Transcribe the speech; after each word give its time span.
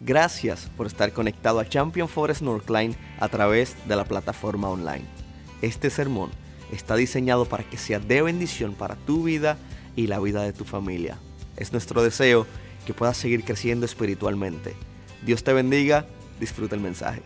Gracias 0.00 0.70
por 0.76 0.86
estar 0.86 1.12
conectado 1.12 1.58
a 1.58 1.68
Champion 1.68 2.08
Forest 2.08 2.42
Northline 2.42 2.94
a 3.18 3.28
través 3.28 3.76
de 3.88 3.96
la 3.96 4.04
plataforma 4.04 4.70
online. 4.70 5.04
Este 5.60 5.90
sermón 5.90 6.30
está 6.70 6.94
diseñado 6.94 7.46
para 7.46 7.64
que 7.64 7.76
sea 7.78 7.98
de 7.98 8.22
bendición 8.22 8.74
para 8.74 8.94
tu 8.94 9.24
vida 9.24 9.56
y 9.96 10.06
la 10.06 10.20
vida 10.20 10.42
de 10.42 10.52
tu 10.52 10.64
familia. 10.64 11.18
Es 11.56 11.72
nuestro 11.72 12.00
deseo 12.04 12.46
que 12.86 12.94
puedas 12.94 13.16
seguir 13.16 13.42
creciendo 13.42 13.86
espiritualmente. 13.86 14.76
Dios 15.26 15.42
te 15.42 15.52
bendiga, 15.52 16.06
disfruta 16.38 16.76
el 16.76 16.80
mensaje. 16.80 17.22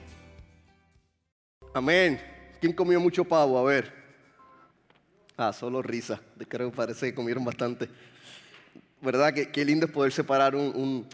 Amén. 1.75 2.18
¿Quién 2.59 2.73
comió 2.73 2.98
mucho 3.00 3.23
pavo? 3.23 3.59
A 3.59 3.64
ver. 3.64 3.93
Ah, 5.36 5.52
solo 5.52 5.82
risa. 5.82 6.20
Creo 6.48 6.70
que 6.70 6.77
parece 6.77 7.07
que 7.07 7.14
comieron 7.14 7.45
bastante. 7.45 7.91
¿Verdad? 9.02 9.34
Qué, 9.34 9.50
qué 9.50 9.62
lindo 9.62 9.84
es 9.84 9.93
poder 9.93 10.12
separar 10.12 10.54
un, 10.54 10.75
un, 10.75 11.07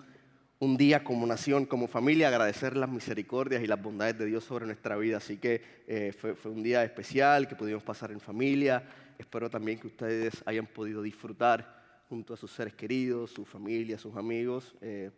un, 0.58 0.76
día 0.76 1.04
como 1.04 1.26
nación, 1.26 1.66
como 1.66 1.88
familia, 1.88 2.28
agradecer 2.28 2.76
las 2.76 2.88
misericordias 2.88 3.62
y 3.62 3.66
las 3.66 3.80
bondades 3.80 4.18
de 4.18 4.26
Dios 4.26 4.44
sobre 4.44 4.66
nuestra 4.66 4.96
vida. 4.96 5.18
Así 5.18 5.36
que 5.38 5.62
eh, 5.86 6.12
fue, 6.12 6.34
un 6.50 6.62
día 6.62 6.84
especial 6.84 7.48
que 7.48 7.56
pudimos 7.56 7.82
pasar 7.82 8.10
en 8.12 8.20
familia. 8.20 8.82
Espero 9.18 9.50
también 9.50 9.78
que 9.78 9.86
ustedes 9.86 10.42
hayan 10.46 10.66
podido 10.66 11.02
disfrutar 11.02 11.78
junto 12.08 12.34
a 12.34 12.36
sus 12.36 12.50
seres 12.50 12.74
queridos, 12.74 13.30
su 13.30 13.44
familia, 13.44 13.98
sus 13.98 14.16
amigos, 14.16 14.74
eh, 14.80 15.10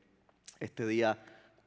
este 0.59 0.87
día 0.87 1.19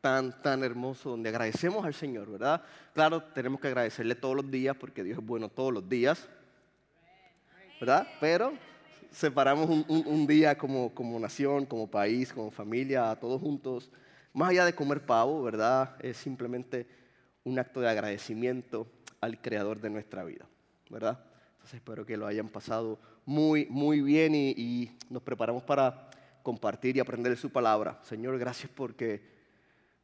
tan, 0.01 0.41
tan 0.41 0.63
hermoso 0.63 1.11
donde 1.11 1.29
agradecemos 1.29 1.85
al 1.85 1.93
Señor, 1.93 2.29
¿verdad? 2.29 2.61
Claro, 2.93 3.23
tenemos 3.23 3.61
que 3.61 3.67
agradecerle 3.67 4.15
todos 4.15 4.35
los 4.35 4.51
días 4.51 4.75
porque 4.75 5.03
Dios 5.03 5.19
es 5.19 5.25
bueno 5.25 5.47
todos 5.47 5.73
los 5.73 5.87
días, 5.87 6.27
¿verdad? 7.79 8.07
Pero 8.19 8.53
separamos 9.13 9.69
un, 9.69 10.27
día 10.27 10.57
como, 10.57 10.93
como 10.93 11.19
nación, 11.19 11.65
como 11.65 11.89
país, 11.89 12.33
como 12.33 12.51
familia, 12.51 13.15
todos 13.15 13.39
juntos, 13.39 13.89
más 14.33 14.49
allá 14.49 14.65
de 14.65 14.73
comer 14.73 15.05
pavo, 15.05 15.43
¿verdad? 15.43 15.95
Es 15.99 16.17
simplemente 16.17 16.87
un 17.43 17.59
acto 17.59 17.79
de 17.79 17.89
agradecimiento 17.89 18.87
al 19.21 19.39
creador 19.39 19.79
de 19.79 19.91
nuestra 19.91 20.23
vida, 20.23 20.45
¿verdad? 20.89 21.23
Entonces 21.53 21.75
espero 21.75 22.05
que 22.05 22.17
lo 22.17 22.25
hayan 22.25 22.49
pasado 22.49 22.99
muy, 23.25 23.67
muy 23.69 24.01
bien 24.01 24.33
y, 24.35 24.49
y, 24.49 24.97
nos 25.09 25.21
preparamos 25.21 25.63
para 25.63 26.09
compartir 26.41 26.97
y 26.97 26.99
aprender 26.99 27.31
de 27.31 27.37
su 27.37 27.51
palabra. 27.51 27.99
Señor, 28.03 28.37
gracias 28.39 28.71
porque 28.73 29.21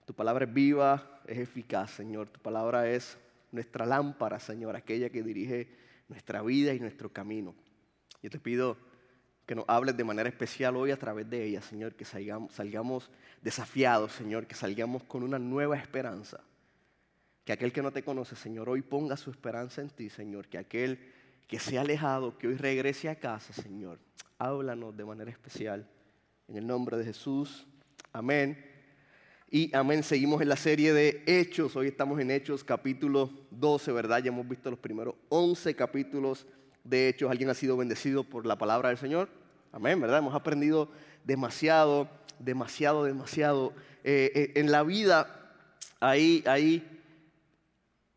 tu 0.06 0.14
palabra 0.14 0.46
es 0.46 0.54
viva, 0.54 1.22
es 1.26 1.40
eficaz, 1.40 1.92
Señor. 1.92 2.30
Tu 2.30 2.40
palabra 2.40 2.88
es 2.88 3.18
nuestra 3.52 3.86
lámpara, 3.86 4.40
Señor, 4.40 4.76
aquella 4.76 5.10
que 5.10 5.24
dirige 5.24 5.68
nuestra 6.08 6.44
vida 6.44 6.74
y 6.74 6.80
nuestro 6.80 7.12
camino. 7.12 7.56
Yo 8.22 8.30
te 8.30 8.40
pido 8.40 8.78
que 9.50 9.56
nos 9.56 9.66
hables 9.68 9.98
de 9.98 10.04
manera 10.04 10.30
especial 10.30 10.76
hoy 10.76 10.92
a 10.92 10.98
través 10.98 11.28
de 11.28 11.44
ella, 11.44 11.60
Señor, 11.60 11.96
que 11.96 12.06
salgamos, 12.06 13.10
desafiados, 13.42 14.12
Señor, 14.12 14.46
que 14.46 14.54
salgamos 14.54 15.02
con 15.06 15.24
una 15.24 15.40
nueva 15.40 15.76
esperanza. 15.76 16.40
Que 17.44 17.54
aquel 17.54 17.74
que 17.74 17.82
no 17.82 17.92
te 17.92 18.04
conoce, 18.04 18.36
Señor, 18.36 18.70
hoy 18.70 18.84
ponga 18.84 19.18
su 19.18 19.32
esperanza 19.32 19.82
en 19.82 19.90
ti, 19.90 20.12
Señor. 20.12 20.50
Que 20.50 20.60
aquel 20.60 21.00
que 21.48 21.58
se 21.58 21.80
ha 21.80 21.82
alejado, 21.82 22.38
que 22.38 22.48
hoy 22.48 22.58
regrese 22.58 23.10
a 23.10 23.16
casa, 23.16 23.52
Señor. 23.52 23.98
Háblanos 24.38 24.96
de 24.96 25.04
manera 25.04 25.32
especial. 25.32 25.90
En 26.48 26.56
el 26.56 26.68
nombre 26.68 26.96
de 26.98 27.06
Jesús. 27.06 27.66
Amén. 28.14 28.64
Y 29.50 29.76
amén, 29.76 30.04
seguimos 30.04 30.44
en 30.44 30.50
la 30.50 30.58
serie 30.58 30.94
de 30.94 31.24
Hechos. 31.26 31.76
Hoy 31.76 31.88
estamos 31.88 32.20
en 32.20 32.30
Hechos 32.30 32.64
capítulo 32.64 33.32
12, 33.50 33.94
¿verdad? 33.94 34.22
Ya 34.22 34.28
hemos 34.28 34.48
visto 34.48 34.70
los 34.70 34.78
primeros 34.78 35.16
11 35.30 35.76
capítulos 35.76 36.46
de 36.84 37.10
Hechos. 37.10 37.32
¿Alguien 37.32 37.50
ha 37.50 37.56
sido 37.56 37.76
bendecido 37.78 38.24
por 38.24 38.46
la 38.46 38.56
palabra 38.56 38.90
del 38.90 39.00
Señor? 39.00 39.39
Amén, 39.72 40.02
¿verdad? 40.02 40.18
Hemos 40.18 40.34
aprendido 40.34 40.90
demasiado, 41.24 42.10
demasiado, 42.40 43.04
demasiado. 43.04 43.74
Eh, 44.04 44.32
eh, 44.34 44.52
en 44.56 44.72
la 44.72 44.82
vida 44.82 45.54
hay, 46.00 46.84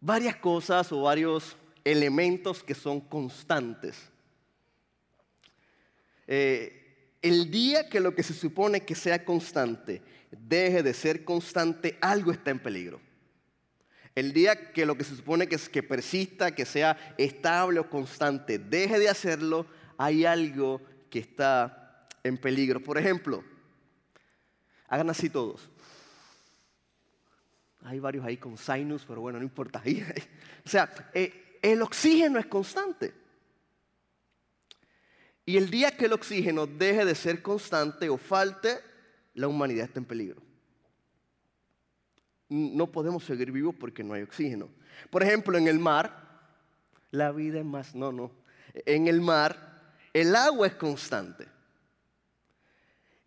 varias 0.00 0.36
cosas 0.36 0.91
o 0.92 1.03
varios 1.03 1.56
elementos 1.84 2.62
que 2.62 2.75
son 2.75 3.03
constantes. 3.03 3.98
Eh, 6.27 7.19
el 7.21 7.50
día 7.50 7.91
que 7.91 8.00
lo 8.00 8.15
que 8.15 8.22
se 8.22 8.32
supone 8.32 8.87
que 8.87 8.94
sea 8.94 9.22
constante 9.25 10.00
deje 10.31 10.82
de 10.82 10.94
ser 10.94 11.22
constante, 11.22 11.98
algo 12.00 12.32
está 12.32 12.50
en 12.50 12.60
peligro. 12.60 12.98
El 14.15 14.32
día 14.32 14.72
que 14.72 14.87
lo 14.87 14.97
que 14.97 15.04
se 15.04 15.16
supone 15.16 15.47
que, 15.47 15.56
es, 15.56 15.69
que 15.69 15.82
persista, 15.82 16.54
que 16.54 16.65
sea 16.65 17.15
estable 17.19 17.78
o 17.78 17.91
constante, 17.91 18.59
deje 18.59 18.98
de 18.98 19.10
hacerlo, 19.10 19.66
hay 19.98 20.25
algo 20.25 20.81
que 21.12 21.19
está 21.19 22.09
en 22.25 22.39
peligro. 22.39 22.83
Por 22.83 22.97
ejemplo, 22.97 23.45
hagan 24.89 25.11
así 25.11 25.28
todos. 25.28 25.69
Hay 27.83 28.00
varios 28.00 28.25
ahí 28.25 28.39
con 28.39 28.56
sinus, 28.56 29.05
pero 29.06 29.21
bueno, 29.21 29.39
no 29.39 29.45
importa. 29.45 29.83
o 30.65 30.69
sea, 30.69 30.91
eh, 31.12 31.59
el 31.61 31.83
oxígeno 31.83 32.39
es 32.39 32.47
constante. 32.47 33.12
Y 35.45 35.59
el 35.59 35.69
día 35.69 35.95
que 35.95 36.06
el 36.06 36.15
oxígeno 36.15 36.67
deje 36.67 37.05
de 37.05 37.15
ser 37.15 37.43
constante 37.43 38.09
o 38.09 38.17
falte, 38.17 38.78
la 39.34 39.49
humanidad 39.49 39.84
está 39.84 39.99
en 39.99 40.06
peligro. 40.06 40.41
No 42.49 42.91
podemos 42.91 43.22
seguir 43.25 43.53
vivos 43.53 43.75
porque 43.78 44.03
no 44.03 44.15
hay 44.15 44.22
oxígeno. 44.22 44.71
Por 45.11 45.22
ejemplo, 45.22 45.59
en 45.59 45.69
el 45.69 45.78
mar, 45.78 46.47
la 47.11 47.33
vida 47.33 47.59
es 47.59 47.67
más, 47.67 47.95
no, 47.95 48.12
no. 48.12 48.33
En 48.87 49.09
el 49.09 49.21
mar, 49.21 49.72
el 50.12 50.37
agua 50.37 50.67
es 50.67 50.75
constante. 50.75 51.49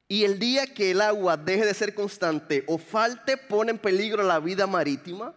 Y 0.07 0.23
el 0.23 0.37
día 0.37 0.67
que 0.67 0.91
el 0.91 1.01
agua 1.01 1.35
deje 1.35 1.65
de 1.65 1.73
ser 1.73 1.95
constante 1.95 2.63
o 2.67 2.77
falte, 2.77 3.37
pone 3.37 3.71
en 3.71 3.79
peligro 3.79 4.21
la 4.21 4.39
vida 4.39 4.67
marítima. 4.67 5.33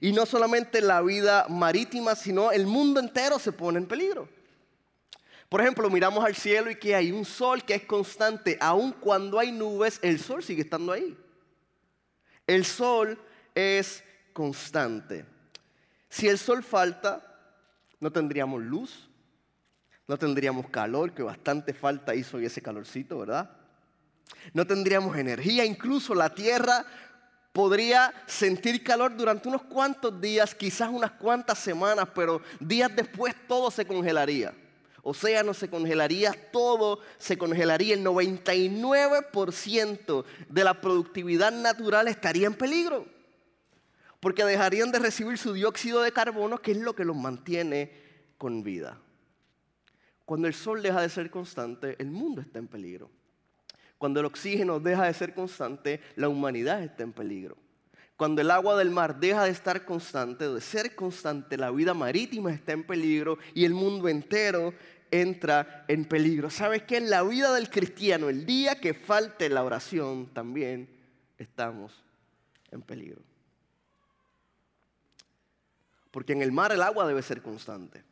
Y 0.00 0.12
no 0.12 0.24
solamente 0.26 0.80
la 0.80 1.02
vida 1.02 1.46
marítima, 1.48 2.14
sino 2.14 2.52
el 2.52 2.66
mundo 2.66 3.00
entero 3.00 3.38
se 3.38 3.52
pone 3.52 3.78
en 3.78 3.86
peligro. 3.86 4.28
Por 5.48 5.60
ejemplo, 5.60 5.90
miramos 5.90 6.24
al 6.24 6.36
cielo 6.36 6.70
y 6.70 6.76
que 6.76 6.94
hay 6.94 7.10
un 7.10 7.24
sol 7.24 7.64
que 7.64 7.74
es 7.74 7.84
constante. 7.84 8.56
Aun 8.60 8.92
cuando 8.92 9.40
hay 9.40 9.50
nubes, 9.50 9.98
el 10.02 10.20
sol 10.20 10.44
sigue 10.44 10.62
estando 10.62 10.92
ahí. 10.92 11.18
El 12.46 12.64
sol 12.64 13.18
es 13.54 14.04
constante. 14.32 15.24
Si 16.08 16.28
el 16.28 16.38
sol 16.38 16.62
falta, 16.62 17.26
no 17.98 18.12
tendríamos 18.12 18.62
luz, 18.62 19.09
no 20.10 20.18
tendríamos 20.18 20.68
calor, 20.70 21.12
que 21.12 21.22
bastante 21.22 21.72
falta 21.72 22.16
hizo 22.16 22.40
ese 22.40 22.60
calorcito, 22.60 23.20
¿verdad? 23.20 23.48
No 24.52 24.66
tendríamos 24.66 25.16
energía, 25.16 25.64
incluso 25.64 26.16
la 26.16 26.34
tierra 26.34 26.84
podría 27.52 28.12
sentir 28.26 28.82
calor 28.82 29.16
durante 29.16 29.46
unos 29.46 29.62
cuantos 29.62 30.20
días, 30.20 30.52
quizás 30.52 30.90
unas 30.90 31.12
cuantas 31.12 31.60
semanas, 31.60 32.08
pero 32.12 32.42
días 32.58 32.90
después 32.96 33.36
todo 33.46 33.70
se 33.70 33.86
congelaría. 33.86 34.52
Océano 35.02 35.54
se 35.54 35.70
congelaría, 35.70 36.34
todo 36.50 36.98
se 37.16 37.38
congelaría, 37.38 37.94
el 37.94 38.04
99% 38.04 40.24
de 40.48 40.64
la 40.64 40.80
productividad 40.80 41.52
natural 41.52 42.08
estaría 42.08 42.48
en 42.48 42.54
peligro, 42.54 43.06
porque 44.18 44.44
dejarían 44.44 44.90
de 44.90 44.98
recibir 44.98 45.38
su 45.38 45.52
dióxido 45.52 46.02
de 46.02 46.10
carbono, 46.10 46.58
que 46.58 46.72
es 46.72 46.78
lo 46.78 46.96
que 46.96 47.04
los 47.04 47.14
mantiene 47.14 47.92
con 48.38 48.64
vida. 48.64 48.98
Cuando 50.30 50.46
el 50.46 50.54
sol 50.54 50.80
deja 50.80 51.02
de 51.02 51.08
ser 51.08 51.28
constante, 51.28 51.96
el 51.98 52.08
mundo 52.12 52.40
está 52.40 52.60
en 52.60 52.68
peligro. 52.68 53.10
Cuando 53.98 54.20
el 54.20 54.26
oxígeno 54.26 54.78
deja 54.78 55.06
de 55.06 55.12
ser 55.12 55.34
constante, 55.34 56.00
la 56.14 56.28
humanidad 56.28 56.84
está 56.84 57.02
en 57.02 57.12
peligro. 57.12 57.56
Cuando 58.16 58.40
el 58.40 58.52
agua 58.52 58.78
del 58.78 58.92
mar 58.92 59.18
deja 59.18 59.42
de 59.42 59.50
estar 59.50 59.84
constante, 59.84 60.48
de 60.48 60.60
ser 60.60 60.94
constante, 60.94 61.56
la 61.56 61.72
vida 61.72 61.94
marítima 61.94 62.52
está 62.52 62.70
en 62.70 62.84
peligro 62.84 63.38
y 63.54 63.64
el 63.64 63.74
mundo 63.74 64.08
entero 64.08 64.72
entra 65.10 65.84
en 65.88 66.04
peligro. 66.04 66.48
¿Sabes 66.48 66.84
qué? 66.84 66.98
En 66.98 67.10
la 67.10 67.24
vida 67.24 67.52
del 67.52 67.68
cristiano, 67.68 68.28
el 68.28 68.46
día 68.46 68.76
que 68.76 68.94
falte 68.94 69.48
la 69.48 69.64
oración, 69.64 70.28
también 70.32 70.88
estamos 71.38 72.04
en 72.70 72.82
peligro. 72.82 73.20
Porque 76.12 76.34
en 76.34 76.42
el 76.42 76.52
mar 76.52 76.70
el 76.70 76.82
agua 76.82 77.08
debe 77.08 77.20
ser 77.20 77.42
constante. 77.42 78.08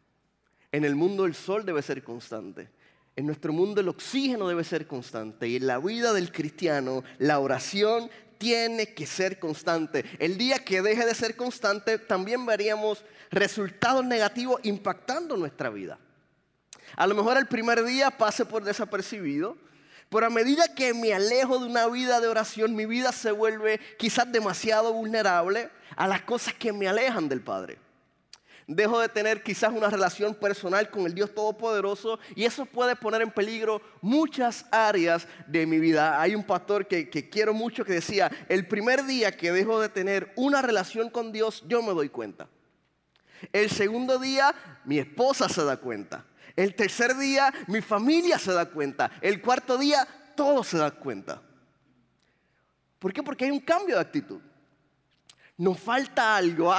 En 0.79 0.85
el 0.85 0.95
mundo 0.95 1.25
el 1.25 1.35
sol 1.35 1.67
debe 1.67 1.83
ser 1.83 2.05
constante. 2.05 2.69
En 3.17 3.27
nuestro 3.27 3.53
mundo 3.53 3.81
el 3.81 3.89
oxígeno 3.89 4.47
debe 4.47 4.63
ser 4.63 4.87
constante 4.87 5.49
y 5.49 5.57
en 5.57 5.67
la 5.67 5.79
vida 5.81 6.13
del 6.13 6.31
cristiano 6.31 7.03
la 7.19 7.41
oración 7.41 8.09
tiene 8.39 8.95
que 8.95 9.05
ser 9.05 9.41
constante. 9.41 10.05
El 10.21 10.39
día 10.39 10.61
que 10.65 10.81
deje 10.81 11.05
de 11.05 11.17
ser 11.17 11.35
constante 11.35 11.99
también 11.99 12.47
veríamos 12.47 13.05
resultados 13.33 14.05
negativos 14.05 14.61
impactando 14.63 15.37
nuestra 15.37 15.69
vida. 15.69 15.99
A 16.95 17.09
lo 17.09 17.17
mejor 17.17 17.39
el 17.39 17.49
primer 17.49 17.83
día 17.83 18.13
pase 18.13 18.45
por 18.45 18.63
desapercibido, 18.63 19.57
pero 20.09 20.27
a 20.27 20.31
medida 20.31 20.77
que 20.77 20.95
me 20.95 21.13
alejo 21.13 21.59
de 21.59 21.67
una 21.67 21.89
vida 21.89 22.21
de 22.21 22.29
oración, 22.29 22.77
mi 22.77 22.87
vida 22.87 23.11
se 23.11 23.33
vuelve 23.33 23.81
quizás 23.99 24.31
demasiado 24.31 24.93
vulnerable 24.93 25.71
a 25.97 26.07
las 26.07 26.23
cosas 26.23 26.55
que 26.55 26.73
me 26.73 26.87
alejan 26.87 27.29
del 27.29 27.41
Padre. 27.41 27.88
Dejo 28.69 29.01
de 29.01 29.09
tener 29.09 29.43
quizás 29.43 29.73
una 29.73 29.89
relación 29.89 30.35
personal 30.35 30.91
con 30.91 31.07
el 31.07 31.15
Dios 31.15 31.35
Todopoderoso 31.35 32.21
y 32.37 32.45
eso 32.45 32.67
puede 32.67 32.95
poner 32.95 33.23
en 33.23 33.31
peligro 33.31 33.81
muchas 34.03 34.67
áreas 34.71 35.27
de 35.47 35.67
mi 35.67 35.79
vida. 35.79 36.21
Hay 36.21 36.35
un 36.35 36.45
pastor 36.45 36.87
que, 36.87 37.09
que, 37.09 37.31
quiero 37.31 37.55
mucho 37.55 37.85
que 37.85 37.95
decía, 37.95 38.31
el 38.49 38.69
primer 38.69 39.05
día 39.07 39.33
que 39.33 39.51
dejo 39.51 39.81
de 39.81 39.89
tener 39.89 40.33
una 40.37 40.61
relación 40.61 41.09
con 41.09 41.33
Dios, 41.33 41.65
yo 41.67 41.83
me 41.83 41.95
doy 41.95 42.11
cuenta. 42.11 42.47
El 43.53 43.71
segundo 43.71 44.19
día, 44.19 44.55
mi 44.85 44.99
esposa 44.99 45.49
se 45.49 45.65
da 45.65 45.79
cuenta. 45.79 46.27
El 46.55 46.75
tercer 46.75 47.17
día, 47.17 47.53
mi 47.69 47.81
familia 47.81 48.39
se 48.39 48.53
da 48.53 48.67
cuenta. 48.67 49.11
El 49.23 49.41
cuarto 49.41 49.79
día, 49.79 50.07
todos 50.37 50.69
se 50.69 50.77
dan 50.77 50.91
cuenta. 50.91 51.41
¿Por 52.99 53.13
qué? 53.15 53.23
Porque 53.23 53.47
hay 53.47 53.51
un 53.51 53.61
cambio 53.61 53.95
de 53.95 54.01
actitud 54.03 54.41
nos 55.59 55.79
falta 55.81 56.37
algo, 56.37 56.73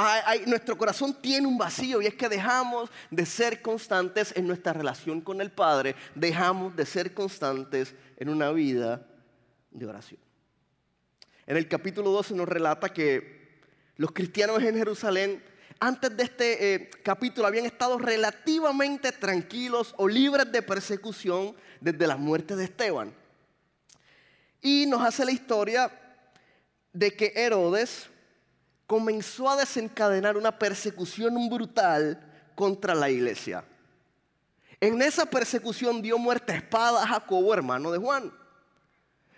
nuestro 0.48 0.78
corazón 0.78 1.14
tiene 1.22 1.46
un 1.46 1.58
vacío 1.58 2.02
y 2.02 2.08
es 2.08 2.16
que 2.16 2.30
dejamos 2.30 2.90
de 3.12 3.26
ser 3.26 3.62
constantes 3.62 4.34
en 4.38 4.48
nuestra 4.48 4.72
relación 4.72 5.20
con 5.20 5.42
el 5.42 5.52
Padre, 5.52 5.96
dejamos 6.16 6.74
de 6.78 6.86
ser 6.86 7.14
constantes 7.14 7.94
en 8.16 8.30
una 8.30 8.52
vida 8.52 9.06
de 9.72 9.86
oración. 9.86 10.22
En 11.46 11.58
el 11.58 11.68
capítulo 11.68 12.10
12 12.12 12.34
nos 12.36 12.48
relata 12.48 12.88
que 12.88 13.60
los 13.98 14.14
cristianos 14.14 14.64
en 14.64 14.78
Jerusalén, 14.78 15.44
antes 15.78 16.16
de 16.16 16.24
este 16.24 16.74
eh, 16.74 16.90
capítulo, 17.04 17.48
habían 17.48 17.66
estado 17.66 17.98
relativamente 17.98 19.12
tranquilos 19.12 19.94
o 19.98 20.08
libres 20.08 20.50
de 20.54 20.62
persecución 20.62 21.54
desde 21.82 22.08
la 22.08 22.16
muerte 22.16 22.56
de 22.56 22.64
Esteban. 22.64 23.14
Y 24.62 24.86
nos 24.86 25.02
hace 25.02 25.26
la 25.26 25.32
historia 25.32 25.92
de 26.94 27.12
que 27.12 27.34
Herodes, 27.36 28.10
comenzó 28.90 29.48
a 29.48 29.56
desencadenar 29.56 30.36
una 30.36 30.58
persecución 30.58 31.48
brutal 31.48 32.20
contra 32.56 32.96
la 32.96 33.08
iglesia. 33.08 33.64
En 34.82 35.00
esa 35.04 35.28
persecución 35.28 36.02
dio 36.02 36.18
muerte 36.18 36.54
a 36.54 36.56
espada 36.56 37.04
a 37.04 37.08
Jacobo, 37.08 37.54
hermano 37.54 37.92
de 37.92 38.00
Juan. 38.00 38.34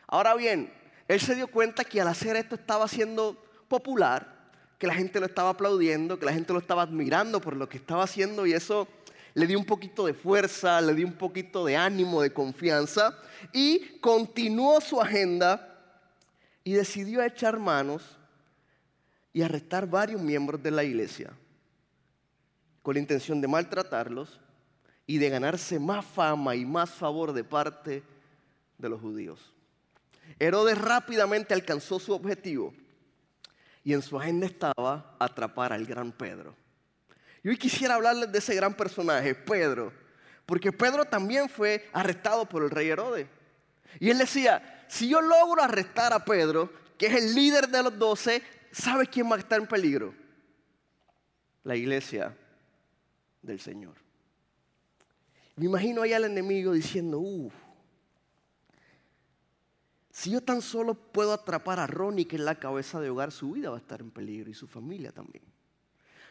Ahora 0.08 0.36
bien, 0.36 0.74
él 1.06 1.20
se 1.20 1.36
dio 1.36 1.50
cuenta 1.50 1.84
que 1.84 2.00
al 2.00 2.08
hacer 2.08 2.38
esto 2.38 2.56
estaba 2.56 2.88
siendo 2.88 3.36
popular, 3.68 4.54
que 4.78 4.88
la 4.88 4.94
gente 4.94 5.20
lo 5.20 5.26
estaba 5.26 5.50
aplaudiendo, 5.50 6.18
que 6.18 6.28
la 6.28 6.34
gente 6.34 6.54
lo 6.54 6.60
estaba 6.60 6.84
admirando 6.84 7.42
por 7.42 7.58
lo 7.58 7.68
que 7.68 7.76
estaba 7.76 8.04
haciendo 8.04 8.46
y 8.46 8.54
eso 8.54 8.88
le 9.34 9.48
dio 9.48 9.60
un 9.60 9.66
poquito 9.66 10.06
de 10.06 10.14
fuerza, 10.14 10.80
le 10.80 10.94
dio 10.94 11.06
un 11.06 11.18
poquito 11.18 11.66
de 11.66 11.76
ánimo, 11.76 12.22
de 12.22 12.32
confianza 12.32 13.18
y 13.52 14.00
continuó 14.00 14.80
su 14.80 15.02
agenda 15.02 15.78
y 16.64 16.72
decidió 16.72 17.22
echar 17.22 17.60
manos 17.60 18.18
y 19.34 19.42
arrestar 19.42 19.88
varios 19.88 20.22
miembros 20.22 20.62
de 20.62 20.72
la 20.72 20.84
iglesia 20.84 21.32
con 22.82 22.96
la 22.96 23.00
intención 23.00 23.40
de 23.40 23.48
maltratarlos 23.48 24.40
y 25.06 25.18
de 25.18 25.30
ganarse 25.30 25.80
más 25.80 26.06
fama 26.06 26.56
y 26.56 26.66
más 26.66 26.90
favor 26.90 27.34
de 27.34 27.44
parte 27.44 28.04
de 28.78 28.90
los 28.90 29.00
judíos. 29.00 29.54
Herodes 30.40 30.78
rápidamente 30.78 31.54
alcanzó 31.54 32.00
su 32.00 32.14
objetivo 32.14 32.74
y 33.84 33.94
en 33.94 34.02
su 34.02 34.18
agenda 34.18 34.46
estaba 34.46 35.16
atrapar 35.20 35.74
al 35.74 35.86
gran 35.86 36.12
Pedro. 36.12 36.56
Y 37.44 37.50
hoy 37.50 37.58
quisiera 37.58 37.96
hablarles 37.96 38.32
de 38.32 38.38
ese 38.38 38.56
gran 38.56 38.74
personaje, 38.74 39.34
Pedro, 39.34 39.92
porque 40.46 40.72
Pedro 40.72 41.06
también 41.06 41.50
fue 41.50 41.90
arrestado 41.92 42.46
por 42.46 42.64
el 42.64 42.70
rey 42.70 42.90
Herodes. 42.90 43.28
Y 44.00 44.10
él 44.10 44.18
decía, 44.20 44.86
si 44.88 45.10
yo 45.10 45.22
logro 45.22 45.62
arrestar 45.62 46.14
a 46.14 46.24
Pedro, 46.24 46.72
que 46.98 47.08
es 47.08 47.16
el 47.16 47.34
líder 47.34 47.68
de 47.68 47.84
los 47.84 47.98
doce, 47.98 48.44
¿sabe 48.72 49.08
quién 49.08 49.30
va 49.30 49.36
a 49.36 49.40
estar 49.40 49.60
en 49.60 49.68
peligro? 49.68 50.14
La 51.64 51.76
iglesia 51.76 52.36
del 53.42 53.60
Señor. 53.60 53.96
Me 55.56 55.66
imagino 55.66 56.02
ahí 56.02 56.14
al 56.14 56.26
enemigo 56.26 56.74
diciendo, 56.74 57.20
uff, 57.20 57.54
si 60.12 60.32
yo 60.32 60.42
tan 60.42 60.62
solo 60.62 60.94
puedo 60.94 61.34
atrapar 61.34 61.80
a 61.80 61.88
Ronnie, 61.88 62.28
que 62.28 62.36
es 62.36 62.42
la 62.42 62.56
cabeza 62.56 63.00
de 63.00 63.10
hogar, 63.10 63.32
su 63.32 63.52
vida 63.52 63.70
va 63.70 63.78
a 63.78 63.80
estar 63.80 64.02
en 64.02 64.12
peligro 64.12 64.50
y 64.50 64.54
su 64.54 64.68
familia 64.68 65.12
también. 65.12 65.44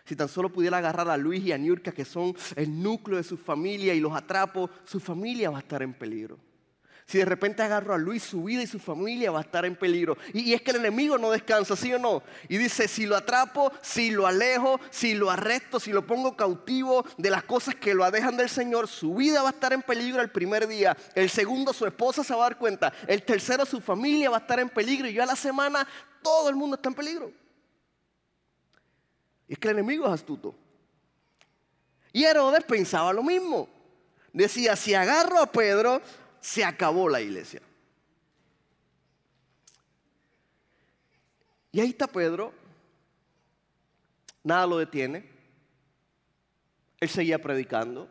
Si 0.04 0.16
tan 0.16 0.28
solo 0.28 0.50
pudiera 0.50 0.78
agarrar 0.78 1.08
a 1.08 1.16
Luis 1.16 1.44
y 1.44 1.52
a 1.52 1.58
Niurka, 1.58 1.92
que 1.92 2.04
son 2.04 2.34
el 2.56 2.82
núcleo 2.82 3.16
de 3.16 3.24
su 3.24 3.36
familia, 3.36 3.94
y 3.94 4.00
los 4.00 4.14
atrapo, 4.14 4.70
su 4.84 5.00
familia 5.00 5.50
va 5.50 5.58
a 5.58 5.60
estar 5.60 5.82
en 5.82 5.94
peligro. 5.94 6.38
Si 7.10 7.18
de 7.18 7.24
repente 7.24 7.60
agarro 7.60 7.92
a 7.92 7.98
Luis, 7.98 8.22
su 8.22 8.44
vida 8.44 8.62
y 8.62 8.68
su 8.68 8.78
familia 8.78 9.32
va 9.32 9.40
a 9.40 9.42
estar 9.42 9.64
en 9.64 9.74
peligro. 9.74 10.16
Y, 10.32 10.52
es 10.52 10.62
que 10.62 10.70
el 10.70 10.76
enemigo 10.76 11.18
no 11.18 11.32
descansa, 11.32 11.74
¿sí 11.74 11.92
o 11.92 11.98
no? 11.98 12.22
Y 12.48 12.56
dice, 12.56 12.86
si 12.86 13.04
lo 13.04 13.16
atrapo, 13.16 13.72
si 13.82 14.12
lo 14.12 14.28
alejo, 14.28 14.78
si 14.90 15.14
lo 15.14 15.28
arresto, 15.28 15.80
si 15.80 15.90
lo 15.90 16.06
pongo 16.06 16.36
cautivo 16.36 17.04
de 17.18 17.30
las 17.30 17.42
cosas 17.42 17.74
que 17.74 17.94
lo 17.94 18.04
alejan 18.04 18.36
del 18.36 18.48
Señor, 18.48 18.86
su 18.86 19.12
vida 19.12 19.42
va 19.42 19.48
a 19.48 19.50
estar 19.50 19.72
en 19.72 19.82
peligro 19.82 20.22
el 20.22 20.30
primer 20.30 20.68
día. 20.68 20.96
El 21.16 21.28
segundo, 21.30 21.72
su 21.72 21.84
esposa 21.84 22.22
se 22.22 22.32
va 22.32 22.46
a 22.46 22.50
dar 22.50 22.58
cuenta. 22.58 22.92
El 23.08 23.24
tercero, 23.24 23.66
su 23.66 23.80
familia 23.80 24.30
va 24.30 24.36
a 24.36 24.40
estar 24.42 24.60
en 24.60 24.68
peligro. 24.68 25.08
Y 25.08 25.12
yo 25.12 25.24
a 25.24 25.26
la 25.26 25.34
semana, 25.34 25.84
todo 26.22 26.48
el 26.48 26.54
mundo 26.54 26.76
está 26.76 26.90
en 26.90 26.94
peligro. 26.94 27.32
Y 29.48 29.54
es 29.54 29.58
que 29.58 29.66
el 29.66 29.78
enemigo 29.78 30.06
es 30.06 30.12
astuto. 30.12 30.54
Y 32.12 32.22
Herodes 32.22 32.62
pensaba 32.62 33.12
lo 33.12 33.24
mismo. 33.24 33.68
Decía, 34.32 34.76
si 34.76 34.94
agarro 34.94 35.40
a 35.40 35.46
Pedro, 35.46 36.00
se 36.40 36.64
acabó 36.64 37.08
la 37.08 37.20
iglesia. 37.20 37.60
Y 41.72 41.80
ahí 41.80 41.90
está 41.90 42.06
Pedro, 42.06 42.52
nada 44.42 44.66
lo 44.66 44.78
detiene, 44.78 45.24
él 46.98 47.08
seguía 47.08 47.40
predicando, 47.40 48.08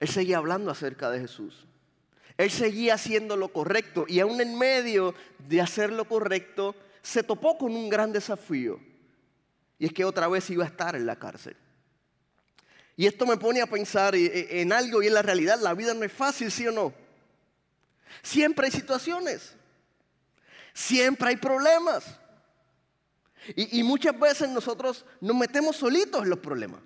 él 0.00 0.08
seguía 0.08 0.38
hablando 0.38 0.70
acerca 0.70 1.10
de 1.10 1.20
Jesús, 1.20 1.66
él 2.36 2.50
seguía 2.50 2.94
haciendo 2.94 3.36
lo 3.36 3.48
correcto. 3.48 4.04
Y 4.08 4.20
aún 4.20 4.40
en 4.40 4.56
medio 4.58 5.14
de 5.48 5.60
hacer 5.60 5.92
lo 5.92 6.06
correcto 6.06 6.74
se 7.02 7.22
topó 7.22 7.58
con 7.58 7.74
un 7.74 7.88
gran 7.88 8.12
desafío. 8.12 8.80
Y 9.78 9.86
es 9.86 9.92
que 9.92 10.04
otra 10.04 10.28
vez 10.28 10.48
iba 10.50 10.64
a 10.64 10.68
estar 10.68 10.94
en 10.96 11.06
la 11.06 11.16
cárcel. 11.16 11.56
Y 12.98 13.06
esto 13.06 13.24
me 13.26 13.36
pone 13.36 13.62
a 13.62 13.66
pensar 13.68 14.16
en 14.16 14.72
algo 14.72 15.00
y 15.00 15.06
en 15.06 15.14
la 15.14 15.22
realidad. 15.22 15.60
La 15.60 15.72
vida 15.72 15.94
no 15.94 16.04
es 16.04 16.12
fácil, 16.12 16.50
¿sí 16.50 16.66
o 16.66 16.72
no? 16.72 16.92
Siempre 18.24 18.66
hay 18.66 18.72
situaciones. 18.72 19.52
Siempre 20.74 21.28
hay 21.28 21.36
problemas. 21.36 22.04
Y, 23.54 23.84
muchas 23.84 24.18
veces 24.18 24.48
nosotros 24.48 25.06
nos 25.20 25.36
metemos 25.36 25.76
solitos 25.76 26.24
en 26.24 26.30
los 26.30 26.40
problemas. 26.40 26.80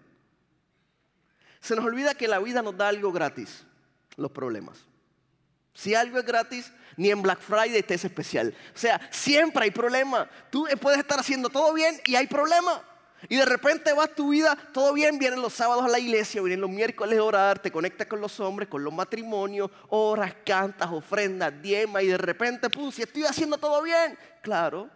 Se 1.63 1.75
nos 1.75 1.85
olvida 1.87 2.15
que 2.15 2.29
la 2.29 2.41
vida 2.41 2.61
nos 2.61 2.77
da 2.77 2.89
algo 2.89 3.11
gratis, 3.11 3.65
los 4.17 4.31
problemas. 4.31 4.81
Si 5.73 5.95
algo 5.95 6.19
es 6.19 6.27
gratis, 6.27 6.71
ni 6.99 7.11
en 7.11 7.23
Black 7.23 7.41
Friday 7.41 7.83
te 7.83 7.95
es 7.95 8.05
especial. 8.05 8.55
O 8.75 8.79
sea, 8.79 9.01
siempre 9.11 9.65
hay 9.65 9.71
problema. 9.71 10.29
Tú 10.51 10.69
puedes 10.79 11.01
estar 11.01 11.19
haciendo 11.19 11.49
todo 11.49 11.73
bien 11.73 11.99
y 12.05 12.17
hay 12.17 12.27
problema. 12.27 12.85
Y 13.29 13.37
de 13.37 13.45
repente 13.45 13.93
vas 13.93 14.15
tu 14.15 14.31
vida, 14.31 14.57
todo 14.73 14.93
bien, 14.93 15.19
vienen 15.19 15.41
los 15.41 15.53
sábados 15.53 15.85
a 15.85 15.89
la 15.89 15.99
iglesia, 15.99 16.43
vienen 16.43 16.61
los 16.61 16.71
miércoles 16.71 17.19
a 17.19 17.23
orar, 17.23 17.59
te 17.61 17.71
conectas 17.71 18.07
con 18.07 18.21
los 18.21 18.41
hombres, 18.41 18.69
con 18.69 18.83
los 18.83 18.93
matrimonios, 18.93 19.71
oras, 19.89 20.35
cantas, 20.45 20.91
ofrendas, 20.91 21.53
diezmas 21.63 22.03
y 22.03 22.09
de 22.09 22.19
repente, 22.19 22.69
pum, 22.69 22.91
si 22.91 23.03
estoy 23.03 23.25
haciendo 23.25 23.59
todo 23.59 23.83
bien, 23.83 24.19
claro, 24.43 24.91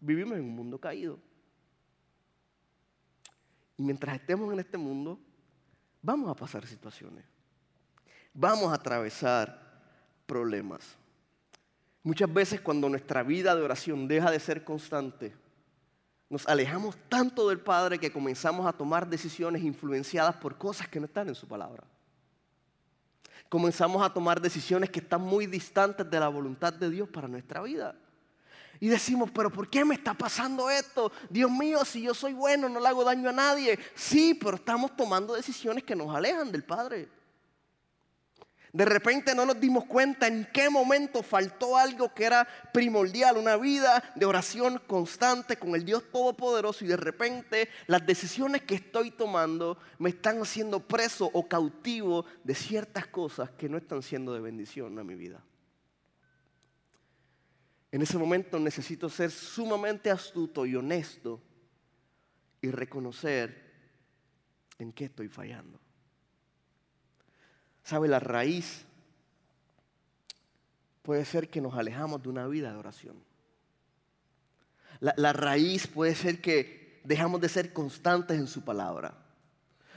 vivimos 0.00 0.38
en 0.38 0.44
un 0.44 0.54
mundo 0.54 0.78
caído. 0.78 1.18
Y 3.76 3.82
mientras 3.82 4.14
estemos 4.14 4.52
en 4.52 4.60
este 4.60 4.78
mundo, 4.78 5.18
vamos 6.00 6.30
a 6.30 6.34
pasar 6.34 6.66
situaciones, 6.66 7.24
vamos 8.32 8.70
a 8.70 8.76
atravesar 8.76 9.82
problemas. 10.26 10.96
Muchas 12.04 12.32
veces 12.32 12.60
cuando 12.60 12.88
nuestra 12.88 13.22
vida 13.22 13.54
de 13.54 13.62
oración 13.62 14.06
deja 14.06 14.30
de 14.30 14.40
ser 14.40 14.64
constante, 14.64 15.41
nos 16.32 16.48
alejamos 16.48 16.96
tanto 17.10 17.50
del 17.50 17.60
Padre 17.60 17.98
que 17.98 18.10
comenzamos 18.10 18.66
a 18.66 18.72
tomar 18.72 19.06
decisiones 19.06 19.62
influenciadas 19.62 20.34
por 20.36 20.56
cosas 20.56 20.88
que 20.88 20.98
no 20.98 21.04
están 21.04 21.28
en 21.28 21.34
su 21.34 21.46
palabra. 21.46 21.84
Comenzamos 23.50 24.02
a 24.02 24.10
tomar 24.10 24.40
decisiones 24.40 24.88
que 24.88 25.00
están 25.00 25.20
muy 25.20 25.44
distantes 25.44 26.10
de 26.10 26.18
la 26.18 26.28
voluntad 26.28 26.72
de 26.72 26.88
Dios 26.88 27.06
para 27.06 27.28
nuestra 27.28 27.60
vida. 27.60 27.94
Y 28.80 28.88
decimos, 28.88 29.30
pero 29.30 29.50
¿por 29.50 29.68
qué 29.68 29.84
me 29.84 29.94
está 29.94 30.14
pasando 30.14 30.70
esto? 30.70 31.12
Dios 31.28 31.50
mío, 31.50 31.84
si 31.84 32.00
yo 32.00 32.14
soy 32.14 32.32
bueno, 32.32 32.66
no 32.66 32.80
le 32.80 32.88
hago 32.88 33.04
daño 33.04 33.28
a 33.28 33.32
nadie. 33.32 33.78
Sí, 33.94 34.32
pero 34.32 34.56
estamos 34.56 34.96
tomando 34.96 35.34
decisiones 35.34 35.84
que 35.84 35.94
nos 35.94 36.16
alejan 36.16 36.50
del 36.50 36.64
Padre. 36.64 37.10
De 38.72 38.86
repente 38.86 39.34
no 39.34 39.44
nos 39.44 39.60
dimos 39.60 39.84
cuenta 39.84 40.26
en 40.26 40.48
qué 40.50 40.70
momento 40.70 41.22
faltó 41.22 41.76
algo 41.76 42.14
que 42.14 42.24
era 42.24 42.48
primordial, 42.72 43.36
una 43.36 43.56
vida 43.58 44.02
de 44.14 44.24
oración 44.24 44.80
constante 44.86 45.58
con 45.58 45.74
el 45.74 45.84
Dios 45.84 46.10
Todopoderoso 46.10 46.82
y 46.82 46.88
de 46.88 46.96
repente 46.96 47.68
las 47.86 48.06
decisiones 48.06 48.62
que 48.62 48.76
estoy 48.76 49.10
tomando 49.10 49.76
me 49.98 50.08
están 50.08 50.40
haciendo 50.40 50.80
preso 50.80 51.30
o 51.34 51.46
cautivo 51.46 52.24
de 52.44 52.54
ciertas 52.54 53.06
cosas 53.08 53.50
que 53.50 53.68
no 53.68 53.76
están 53.76 54.02
siendo 54.02 54.32
de 54.32 54.40
bendición 54.40 54.98
a 54.98 55.04
mi 55.04 55.16
vida. 55.16 55.44
En 57.90 58.00
ese 58.00 58.16
momento 58.16 58.58
necesito 58.58 59.10
ser 59.10 59.30
sumamente 59.30 60.10
astuto 60.10 60.64
y 60.64 60.76
honesto 60.76 61.42
y 62.62 62.70
reconocer 62.70 63.70
en 64.78 64.94
qué 64.94 65.04
estoy 65.04 65.28
fallando. 65.28 65.81
¿Sabe? 67.92 68.08
La 68.08 68.20
raíz 68.20 68.86
puede 71.02 71.26
ser 71.26 71.50
que 71.50 71.60
nos 71.60 71.74
alejamos 71.74 72.22
de 72.22 72.30
una 72.30 72.46
vida 72.46 72.72
de 72.72 72.78
oración. 72.78 73.22
La, 75.00 75.12
la 75.18 75.34
raíz 75.34 75.88
puede 75.88 76.14
ser 76.14 76.40
que 76.40 77.02
dejamos 77.04 77.42
de 77.42 77.50
ser 77.50 77.74
constantes 77.74 78.38
en 78.38 78.46
su 78.46 78.64
palabra. 78.64 79.12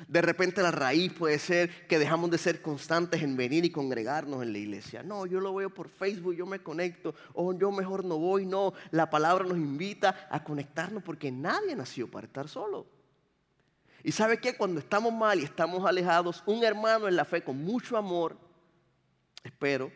De 0.10 0.22
repente 0.22 0.62
la 0.62 0.72
raíz 0.72 1.14
puede 1.14 1.40
ser 1.40 1.88
que 1.88 1.98
dejamos 1.98 2.30
de 2.32 2.38
ser 2.38 2.62
constantes 2.62 3.24
en 3.24 3.38
venir 3.38 3.64
y 3.64 3.72
congregarnos 3.72 4.44
en 4.44 4.52
la 4.52 4.58
iglesia. 4.58 5.02
No, 5.02 5.26
yo 5.26 5.40
lo 5.40 5.56
veo 5.56 5.74
por 5.74 5.88
Facebook, 5.88 6.36
yo 6.36 6.46
me 6.46 6.60
conecto, 6.60 7.16
o 7.34 7.54
yo 7.54 7.72
mejor 7.72 8.04
no 8.04 8.18
voy. 8.18 8.46
No, 8.46 8.74
la 8.92 9.10
palabra 9.10 9.46
nos 9.46 9.58
invita 9.58 10.28
a 10.30 10.44
conectarnos 10.44 11.02
porque 11.02 11.32
nadie 11.32 11.78
nació 11.78 12.12
para 12.12 12.28
estar 12.28 12.50
solo. 12.50 12.88
Y 14.06 14.12
sabe 14.12 14.40
que 14.40 14.56
cuando 14.56 14.80
estamos 14.80 15.12
mal 15.12 15.40
y 15.40 15.46
estamos 15.46 15.84
alejados, 15.84 16.44
un 16.46 16.64
hermano 16.64 17.08
en 17.08 17.16
la 17.16 17.26
fe 17.26 17.44
con 17.44 17.58
mucho 17.58 17.98
amor, 17.98 18.38
espero, 19.44 19.92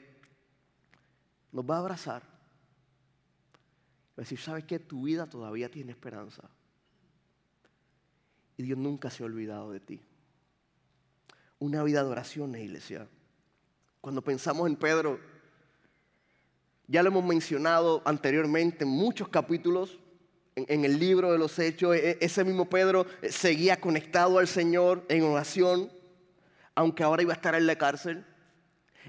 nos 1.51 1.63
va 1.63 1.75
a 1.75 1.79
abrazar. 1.81 2.23
Va 2.23 4.15
a 4.17 4.21
decir, 4.21 4.39
¿sabes 4.39 4.63
qué? 4.63 4.79
Tu 4.79 5.03
vida 5.03 5.29
todavía 5.29 5.69
tiene 5.69 5.91
esperanza. 5.91 6.49
Y 8.57 8.63
Dios 8.63 8.79
nunca 8.79 9.11
se 9.11 9.21
ha 9.21 9.27
olvidado 9.27 9.71
de 9.71 9.79
ti. 9.79 10.01
Una 11.59 11.83
vida 11.83 12.03
de 12.03 12.09
oración, 12.09 12.55
iglesia. 12.55 13.07
Cuando 14.01 14.23
pensamos 14.23 14.67
en 14.67 14.75
Pedro, 14.75 15.19
ya 16.87 17.03
lo 17.03 17.09
hemos 17.09 17.25
mencionado 17.25 18.01
anteriormente 18.05 18.85
en 18.85 18.89
muchos 18.89 19.27
capítulos, 19.27 19.99
en, 20.67 20.85
el 20.85 20.99
libro 20.99 21.31
de 21.31 21.37
los 21.37 21.57
Hechos, 21.59 21.95
e, 21.95 22.17
ese 22.21 22.43
mismo 22.43 22.69
Pedro 22.69 23.05
eh, 23.21 23.31
seguía 23.31 23.79
conectado 23.79 24.39
al 24.39 24.47
Señor 24.47 25.05
en 25.09 25.23
oración, 25.23 25.91
aunque 26.75 27.03
ahora 27.03 27.21
iba 27.21 27.33
a 27.33 27.35
estar 27.35 27.55
en 27.55 27.67
la 27.67 27.77
cárcel. 27.77 28.25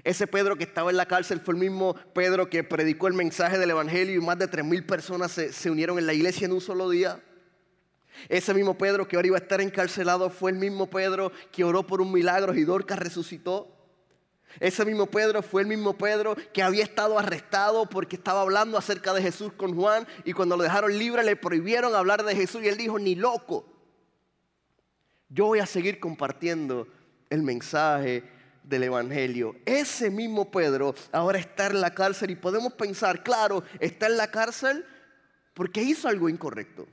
Ese 0.03 0.27
Pedro 0.27 0.55
que 0.55 0.63
estaba 0.63 0.89
en 0.89 0.97
la 0.97 1.05
cárcel 1.05 1.39
fue 1.39 1.53
el 1.53 1.59
mismo 1.59 1.95
Pedro 2.13 2.49
que 2.49 2.63
predicó 2.63 3.07
el 3.07 3.13
mensaje 3.13 3.57
del 3.57 3.71
Evangelio 3.71 4.15
y 4.15 4.23
más 4.23 4.39
de 4.39 4.47
tres 4.47 4.65
mil 4.65 4.85
personas 4.85 5.31
se, 5.31 5.53
se 5.53 5.69
unieron 5.69 5.99
en 5.99 6.07
la 6.07 6.13
iglesia 6.13 6.45
en 6.45 6.53
un 6.53 6.61
solo 6.61 6.89
día. 6.89 7.21
Ese 8.29 8.53
mismo 8.53 8.77
Pedro 8.77 9.07
que 9.07 9.15
ahora 9.15 9.27
iba 9.27 9.37
a 9.37 9.41
estar 9.41 9.61
encarcelado 9.61 10.29
fue 10.29 10.51
el 10.51 10.57
mismo 10.57 10.89
Pedro 10.89 11.31
que 11.51 11.63
oró 11.63 11.85
por 11.85 12.01
un 12.01 12.11
milagro 12.11 12.53
y 12.53 12.63
Dorcas 12.63 12.99
resucitó. 12.99 13.80
Ese 14.59 14.85
mismo 14.85 15.07
Pedro 15.07 15.41
fue 15.41 15.61
el 15.61 15.67
mismo 15.67 15.97
Pedro 15.97 16.35
que 16.53 16.63
había 16.63 16.83
estado 16.83 17.17
arrestado 17.17 17.85
porque 17.85 18.15
estaba 18.15 18.41
hablando 18.41 18.77
acerca 18.77 19.13
de 19.13 19.21
Jesús 19.21 19.53
con 19.53 19.75
Juan 19.75 20.07
y 20.25 20.33
cuando 20.33 20.57
lo 20.57 20.63
dejaron 20.63 20.97
libre 20.97 21.23
le 21.23 21.35
prohibieron 21.35 21.95
hablar 21.95 22.23
de 22.23 22.35
Jesús 22.35 22.61
y 22.63 22.67
él 22.67 22.77
dijo, 22.77 22.99
ni 22.99 23.15
loco, 23.15 23.65
yo 25.29 25.45
voy 25.45 25.59
a 25.59 25.65
seguir 25.65 25.99
compartiendo 25.99 26.87
el 27.29 27.43
mensaje 27.43 28.23
del 28.63 28.83
Evangelio. 28.83 29.55
Ese 29.65 30.09
mismo 30.09 30.51
Pedro 30.51 30.93
ahora 31.11 31.39
está 31.39 31.67
en 31.67 31.81
la 31.81 31.93
cárcel 31.93 32.31
y 32.31 32.35
podemos 32.35 32.73
pensar, 32.73 33.23
claro, 33.23 33.63
está 33.79 34.07
en 34.07 34.17
la 34.17 34.29
cárcel 34.29 34.85
porque 35.53 35.81
hizo 35.81 36.07
algo 36.07 36.29
incorrecto. 36.29 36.87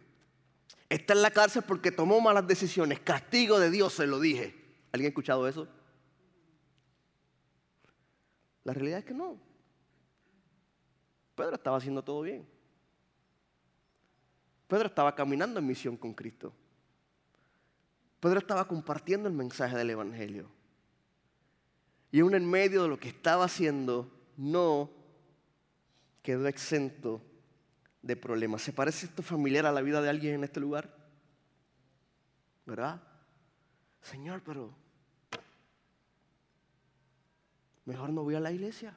Está 0.89 1.13
en 1.13 1.23
la 1.23 1.31
cárcel 1.31 1.63
porque 1.67 1.91
tomó 1.91 2.21
malas 2.21 2.47
decisiones. 2.47 3.01
Castigo 3.01 3.59
de 3.59 3.71
Dios, 3.71 3.93
se 3.93 4.07
lo 4.07 4.21
dije. 4.21 4.55
¿Alguien 4.93 5.09
ha 5.09 5.11
escuchado 5.11 5.47
eso? 5.47 5.69
La 8.65 8.73
realidad 8.73 9.01
es 9.01 9.05
que 9.05 9.15
no. 9.15 9.39
Pedro 11.35 11.55
estaba 11.55 11.77
haciendo 11.77 12.03
todo 12.03 12.23
bien. 12.23 12.47
Pedro 14.67 14.89
estaba 14.89 15.15
caminando 15.15 15.61
en 15.61 15.67
misión 15.67 15.97
con 15.97 16.13
Cristo. 16.13 16.53
Pedro 18.21 18.41
estaba 18.41 18.67
compartiendo 18.67 19.29
el 19.29 19.35
mensaje 19.35 19.77
del 19.77 19.91
Evangelio. 19.91 20.51
Y 22.11 22.21
aún 22.21 22.35
en 22.35 22.49
medio 22.49 22.83
de 22.83 22.89
lo 22.89 22.99
que 22.99 23.09
estaba 23.09 23.45
haciendo, 23.45 24.11
no 24.37 24.91
quedó 26.23 26.47
exento 26.49 27.23
de 28.03 28.17
problemas. 28.17 28.63
¿Se 28.63 28.73
parece 28.73 29.07
esto 29.07 29.23
familiar 29.23 29.67
a 29.67 29.73
la 29.73 29.81
vida 29.81 30.03
de 30.03 30.09
alguien 30.09 30.35
en 30.35 30.45
este 30.45 30.61
lugar? 30.61 30.95
¿Verdad? 32.67 33.03
Señor, 34.03 34.43
pero 34.45 34.75
mejor 37.89 38.11
no 38.11 38.23
voy 38.23 38.35
a 38.35 38.41
la 38.41 38.53
iglesia. 38.53 38.95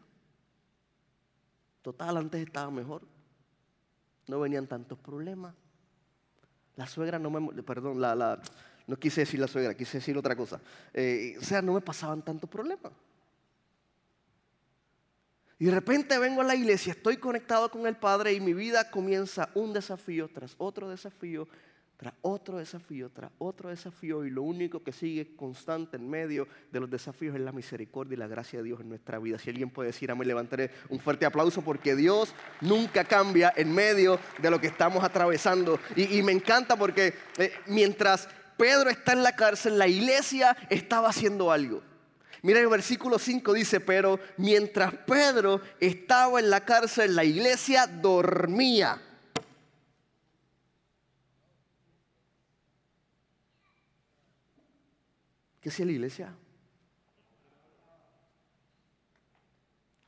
Total, 1.81 2.17
antes 2.17 2.45
estaba 2.45 2.69
mejor. 2.69 3.03
No 4.27 4.41
venían 4.41 4.67
tantos 4.67 4.99
problemas. 4.99 5.55
La 6.75 6.85
suegra 6.85 7.17
no 7.17 7.29
me... 7.29 7.63
Perdón, 7.63 8.01
la, 8.01 8.13
la, 8.15 8.41
no 8.87 8.97
quise 8.97 9.21
decir 9.21 9.39
la 9.39 9.47
suegra, 9.47 9.73
quise 9.75 9.99
decir 9.99 10.17
otra 10.17 10.35
cosa. 10.35 10.59
Eh, 10.93 11.37
o 11.39 11.43
sea, 11.43 11.61
no 11.61 11.73
me 11.73 11.79
pasaban 11.79 12.21
tantos 12.21 12.49
problemas. 12.49 12.91
Y 15.57 15.65
de 15.65 15.71
repente 15.71 16.17
vengo 16.19 16.41
a 16.41 16.43
la 16.43 16.55
iglesia, 16.55 16.91
estoy 16.91 17.15
conectado 17.15 17.71
con 17.71 17.87
el 17.87 17.95
Padre 17.95 18.33
y 18.33 18.41
mi 18.41 18.53
vida 18.53 18.91
comienza 18.91 19.49
un 19.53 19.71
desafío 19.71 20.27
tras 20.27 20.55
otro 20.57 20.89
desafío, 20.89 21.47
otro 22.21 22.57
desafío, 22.57 23.09
tras 23.09 23.31
otro 23.37 23.69
desafío. 23.69 24.25
Y 24.25 24.29
lo 24.29 24.41
único 24.41 24.83
que 24.83 24.91
sigue 24.91 25.35
constante 25.35 25.97
en 25.97 26.09
medio 26.09 26.47
de 26.71 26.79
los 26.79 26.89
desafíos 26.89 27.35
es 27.35 27.41
la 27.41 27.51
misericordia 27.51 28.15
y 28.15 28.17
la 28.17 28.27
gracia 28.27 28.59
de 28.59 28.65
Dios 28.65 28.79
en 28.81 28.89
nuestra 28.89 29.19
vida. 29.19 29.37
Si 29.37 29.49
alguien 29.49 29.69
puede 29.69 29.87
decir, 29.87 30.09
a 30.09 30.15
mí 30.15 30.25
levantaré 30.25 30.71
un 30.89 30.99
fuerte 30.99 31.25
aplauso 31.25 31.61
porque 31.61 31.95
Dios 31.95 32.33
nunca 32.61 33.03
cambia 33.03 33.53
en 33.55 33.73
medio 33.73 34.19
de 34.41 34.49
lo 34.49 34.59
que 34.59 34.67
estamos 34.67 35.03
atravesando. 35.03 35.79
Y, 35.95 36.21
me 36.21 36.31
encanta 36.31 36.75
porque 36.75 37.13
eh, 37.37 37.53
mientras 37.67 38.27
Pedro 38.57 38.89
está 38.89 39.13
en 39.13 39.23
la 39.23 39.35
cárcel, 39.35 39.77
la 39.77 39.87
iglesia 39.87 40.55
estaba 40.69 41.09
haciendo 41.09 41.51
algo. 41.51 41.81
Mira 42.43 42.59
el 42.59 42.67
versículo 42.67 43.19
5 43.19 43.53
dice, 43.53 43.79
pero 43.79 44.19
mientras 44.37 44.93
Pedro 45.05 45.61
estaba 45.79 46.39
en 46.39 46.49
la 46.49 46.65
cárcel, 46.65 47.15
la 47.15 47.23
iglesia 47.23 47.85
dormía. 47.85 48.99
¿Qué 55.61 55.69
hacía 55.69 55.85
la 55.85 55.91
iglesia? 55.91 56.35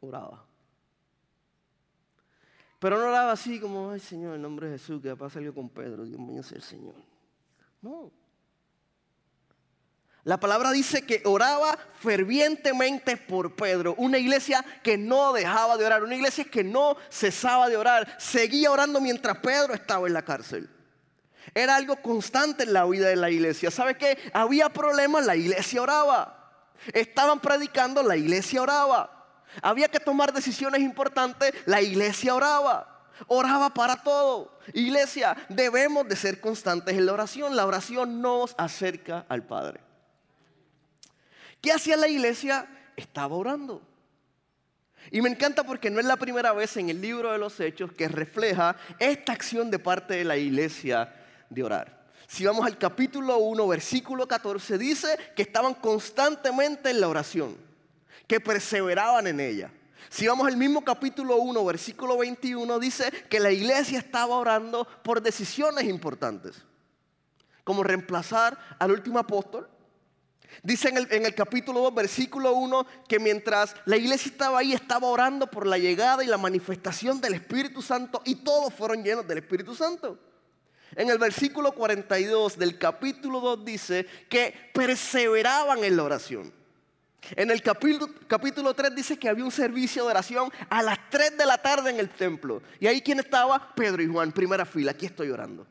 Oraba. 0.01 0.43
Pero 2.79 2.97
no 2.97 3.07
oraba 3.07 3.31
así 3.31 3.59
como, 3.59 3.91
ay 3.91 3.99
Señor, 3.99 4.35
en 4.35 4.41
nombre 4.41 4.67
de 4.67 4.77
Jesús, 4.77 5.01
que 5.01 5.15
pasa 5.15 5.39
algo 5.39 5.53
con 5.53 5.69
Pedro, 5.69 6.03
Dios 6.03 6.19
mío 6.19 6.41
es 6.41 6.51
el 6.51 6.61
Señor. 6.61 6.95
No. 7.81 8.11
La 10.25 10.39
palabra 10.39 10.71
dice 10.71 11.05
que 11.05 11.21
oraba 11.25 11.77
fervientemente 11.99 13.15
por 13.15 13.55
Pedro, 13.55 13.93
una 13.97 14.17
iglesia 14.17 14.65
que 14.81 14.97
no 14.97 15.33
dejaba 15.33 15.77
de 15.77 15.85
orar, 15.85 16.03
una 16.03 16.15
iglesia 16.15 16.45
que 16.45 16.63
no 16.63 16.97
cesaba 17.09 17.69
de 17.69 17.77
orar, 17.77 18.15
seguía 18.19 18.71
orando 18.71 18.99
mientras 18.99 19.37
Pedro 19.37 19.73
estaba 19.73 20.07
en 20.07 20.13
la 20.13 20.23
cárcel. 20.23 20.69
Era 21.53 21.75
algo 21.75 21.97
constante 21.97 22.63
en 22.63 22.73
la 22.73 22.85
vida 22.85 23.07
de 23.07 23.15
la 23.15 23.29
iglesia. 23.29 23.71
¿Sabe 23.71 23.95
qué? 23.95 24.17
Había 24.33 24.69
problemas, 24.69 25.25
la 25.25 25.35
iglesia 25.35 25.81
oraba. 25.81 26.39
Estaban 26.93 27.39
predicando, 27.39 28.03
la 28.03 28.17
iglesia 28.17 28.61
oraba. 28.61 29.41
Había 29.61 29.87
que 29.87 29.99
tomar 29.99 30.33
decisiones 30.33 30.81
importantes, 30.81 31.53
la 31.65 31.81
iglesia 31.81 32.33
oraba. 32.33 32.89
Oraba 33.27 33.73
para 33.73 34.01
todo. 34.01 34.57
Iglesia, 34.73 35.37
debemos 35.49 36.07
de 36.07 36.15
ser 36.15 36.41
constantes 36.41 36.97
en 36.97 37.05
la 37.05 37.13
oración. 37.13 37.55
La 37.55 37.65
oración 37.65 38.21
nos 38.21 38.55
acerca 38.57 39.25
al 39.29 39.43
Padre. 39.43 39.79
¿Qué 41.61 41.71
hacía 41.71 41.95
la 41.95 42.07
iglesia? 42.07 42.67
Estaba 42.95 43.35
orando. 43.35 43.81
Y 45.11 45.21
me 45.21 45.29
encanta 45.29 45.63
porque 45.63 45.89
no 45.89 45.99
es 45.99 46.05
la 46.05 46.17
primera 46.17 46.53
vez 46.53 46.75
en 46.77 46.89
el 46.89 47.01
libro 47.01 47.31
de 47.31 47.37
los 47.37 47.59
Hechos 47.59 47.91
que 47.91 48.07
refleja 48.07 48.75
esta 48.99 49.33
acción 49.33 49.69
de 49.69 49.79
parte 49.79 50.15
de 50.15 50.23
la 50.23 50.37
iglesia 50.37 51.13
de 51.53 51.63
orar. 51.63 52.03
Si 52.27 52.45
vamos 52.45 52.65
al 52.65 52.77
capítulo 52.77 53.37
1, 53.37 53.67
versículo 53.67 54.27
14, 54.27 54.77
dice 54.77 55.17
que 55.35 55.43
estaban 55.43 55.73
constantemente 55.75 56.89
en 56.89 57.01
la 57.01 57.07
oración, 57.07 57.55
que 58.27 58.39
perseveraban 58.39 59.27
en 59.27 59.39
ella. 59.39 59.71
Si 60.09 60.27
vamos 60.27 60.47
al 60.47 60.57
mismo 60.57 60.83
capítulo 60.83 61.37
1, 61.37 61.65
versículo 61.65 62.17
21, 62.17 62.79
dice 62.79 63.11
que 63.29 63.39
la 63.39 63.51
iglesia 63.51 63.99
estaba 63.99 64.35
orando 64.35 64.87
por 65.03 65.21
decisiones 65.21 65.85
importantes, 65.85 66.63
como 67.63 67.83
reemplazar 67.83 68.57
al 68.79 68.91
último 68.91 69.19
apóstol, 69.19 69.69
Dice 70.61 70.89
en 70.89 71.25
el, 71.25 71.33
capítulo 71.33 71.79
2, 71.81 71.95
versículo 71.95 72.53
1, 72.53 72.85
que 73.07 73.19
mientras 73.19 73.75
la 73.85 73.97
iglesia 73.97 74.31
estaba 74.31 74.59
ahí, 74.59 74.73
estaba 74.73 75.07
orando 75.07 75.47
por 75.47 75.65
la 75.65 75.77
llegada 75.77 76.23
y 76.23 76.27
la 76.27 76.37
manifestación 76.37 77.19
del 77.19 77.33
Espíritu 77.33 77.81
Santo 77.81 78.21
y 78.25 78.35
todos 78.35 78.73
fueron 78.73 79.03
llenos 79.03 79.27
del 79.27 79.39
Espíritu 79.39 79.73
Santo. 79.73 80.19
En 80.95 81.09
el 81.09 81.17
versículo 81.17 81.73
42 81.73 82.57
del 82.57 82.77
capítulo 82.77 83.39
2 83.39 83.65
dice 83.65 84.05
que 84.29 84.71
perseveraban 84.73 85.83
en 85.83 85.97
la 85.97 86.03
oración. 86.03 86.53
En 87.35 87.49
el 87.51 87.61
capítulo, 87.61 88.13
capítulo 88.27 88.73
3 88.73 88.93
dice 88.95 89.17
que 89.17 89.29
había 89.29 89.45
un 89.45 89.51
servicio 89.51 90.03
de 90.03 90.09
oración 90.09 90.51
a 90.69 90.83
las 90.83 90.97
3 91.09 91.37
de 91.37 91.45
la 91.45 91.57
tarde 91.57 91.89
en 91.89 91.99
el 91.99 92.09
templo. 92.09 92.61
Y 92.79 92.87
ahí 92.87 93.01
quien 93.01 93.19
estaba, 93.19 93.73
Pedro 93.75 94.03
y 94.03 94.07
Juan, 94.07 94.31
primera 94.31 94.65
fila, 94.65 94.91
aquí 94.91 95.05
estoy 95.05 95.29
orando. 95.29 95.65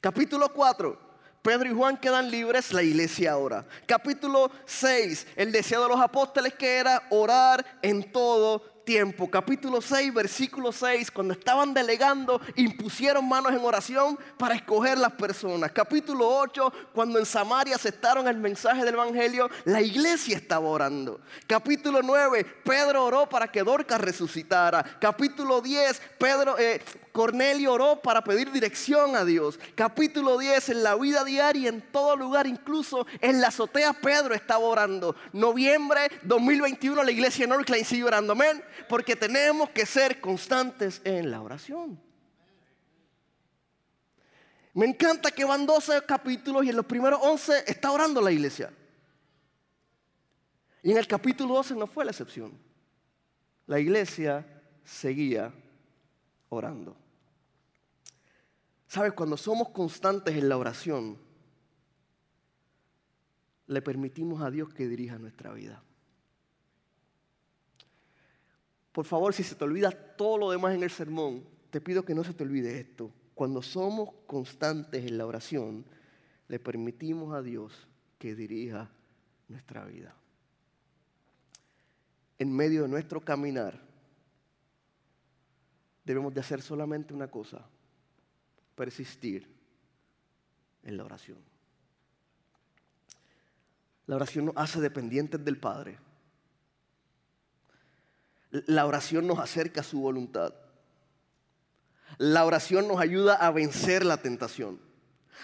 Capítulo 0.00 0.52
4. 0.52 1.06
Pedro 1.42 1.70
y 1.70 1.74
Juan 1.74 1.96
quedan 1.96 2.30
libres, 2.30 2.72
la 2.72 2.82
iglesia 2.82 3.36
ora. 3.36 3.64
Capítulo 3.86 4.50
6, 4.64 5.28
el 5.36 5.52
deseo 5.52 5.82
de 5.82 5.88
los 5.90 6.00
apóstoles 6.00 6.54
que 6.54 6.76
era 6.76 7.06
orar 7.10 7.64
en 7.82 8.10
todo 8.10 8.75
tiempo. 8.86 9.28
Capítulo 9.28 9.82
6, 9.82 10.14
versículo 10.14 10.72
6, 10.72 11.10
cuando 11.10 11.34
estaban 11.34 11.74
delegando, 11.74 12.40
impusieron 12.54 13.28
manos 13.28 13.52
en 13.52 13.58
oración 13.58 14.18
para 14.38 14.54
escoger 14.54 14.96
las 14.96 15.12
personas. 15.12 15.72
Capítulo 15.72 16.26
8, 16.26 16.72
cuando 16.94 17.18
en 17.18 17.26
Samaria 17.26 17.74
aceptaron 17.74 18.28
el 18.28 18.38
mensaje 18.38 18.84
del 18.84 18.94
Evangelio, 18.94 19.50
la 19.64 19.82
iglesia 19.82 20.36
estaba 20.36 20.68
orando. 20.68 21.20
Capítulo 21.48 22.00
9, 22.00 22.46
Pedro 22.64 23.04
oró 23.04 23.28
para 23.28 23.48
que 23.48 23.64
Dorcas 23.64 24.00
resucitara. 24.00 24.84
Capítulo 25.00 25.60
10, 25.60 26.00
Pedro, 26.16 26.56
eh, 26.56 26.80
Cornelio 27.16 27.72
oró 27.72 28.02
para 28.02 28.22
pedir 28.22 28.52
dirección 28.52 29.16
a 29.16 29.24
Dios. 29.24 29.58
Capítulo 29.74 30.36
10, 30.36 30.68
en 30.68 30.82
la 30.82 30.96
vida 30.96 31.24
diaria, 31.24 31.70
en 31.70 31.80
todo 31.80 32.14
lugar, 32.14 32.46
incluso 32.46 33.06
en 33.22 33.40
la 33.40 33.48
azotea, 33.48 33.94
Pedro 33.94 34.34
estaba 34.34 34.62
orando. 34.62 35.16
Noviembre 35.32 36.10
2021, 36.24 37.02
la 37.02 37.10
iglesia 37.10 37.46
Northline 37.46 37.86
sigue 37.86 38.04
orando. 38.04 38.34
Amén. 38.34 38.62
Porque 38.86 39.16
tenemos 39.16 39.70
que 39.70 39.86
ser 39.86 40.20
constantes 40.20 41.00
en 41.04 41.30
la 41.30 41.40
oración. 41.40 41.98
Me 44.74 44.84
encanta 44.84 45.30
que 45.30 45.46
van 45.46 45.64
12 45.64 46.02
capítulos 46.06 46.66
y 46.66 46.68
en 46.68 46.76
los 46.76 46.84
primeros 46.84 47.18
11 47.22 47.64
está 47.66 47.92
orando 47.92 48.20
la 48.20 48.30
iglesia. 48.30 48.70
Y 50.82 50.90
en 50.90 50.98
el 50.98 51.06
capítulo 51.06 51.54
12 51.54 51.76
no 51.76 51.86
fue 51.86 52.04
la 52.04 52.10
excepción. 52.10 52.52
La 53.66 53.80
iglesia 53.80 54.46
seguía 54.84 55.50
orando. 56.50 57.05
¿Sabes? 58.86 59.12
Cuando 59.12 59.36
somos 59.36 59.70
constantes 59.70 60.36
en 60.36 60.48
la 60.48 60.56
oración, 60.56 61.18
le 63.66 63.82
permitimos 63.82 64.42
a 64.42 64.50
Dios 64.50 64.72
que 64.72 64.86
dirija 64.86 65.18
nuestra 65.18 65.52
vida. 65.52 65.82
Por 68.92 69.04
favor, 69.04 69.34
si 69.34 69.42
se 69.42 69.54
te 69.54 69.64
olvida 69.64 69.90
todo 69.90 70.38
lo 70.38 70.50
demás 70.50 70.74
en 70.74 70.82
el 70.82 70.90
sermón, 70.90 71.44
te 71.70 71.80
pido 71.80 72.04
que 72.04 72.14
no 72.14 72.24
se 72.24 72.32
te 72.32 72.44
olvide 72.44 72.78
esto. 72.78 73.12
Cuando 73.34 73.60
somos 73.60 74.10
constantes 74.26 75.04
en 75.04 75.18
la 75.18 75.26
oración, 75.26 75.84
le 76.48 76.58
permitimos 76.58 77.34
a 77.34 77.42
Dios 77.42 77.86
que 78.18 78.34
dirija 78.34 78.90
nuestra 79.48 79.84
vida. 79.84 80.14
En 82.38 82.54
medio 82.54 82.82
de 82.82 82.88
nuestro 82.88 83.20
caminar, 83.20 83.78
debemos 86.04 86.32
de 86.32 86.40
hacer 86.40 86.62
solamente 86.62 87.12
una 87.12 87.28
cosa, 87.28 87.68
persistir 88.76 89.48
en 90.84 90.96
la 90.96 91.04
oración. 91.04 91.38
La 94.06 94.16
oración 94.16 94.46
nos 94.46 94.56
hace 94.56 94.80
dependientes 94.80 95.44
del 95.44 95.58
Padre. 95.58 95.98
La 98.50 98.86
oración 98.86 99.26
nos 99.26 99.40
acerca 99.40 99.80
a 99.80 99.84
su 99.84 100.00
voluntad. 100.00 100.54
La 102.18 102.44
oración 102.44 102.86
nos 102.86 103.00
ayuda 103.00 103.34
a 103.34 103.50
vencer 103.50 104.04
la 104.04 104.18
tentación. 104.18 104.80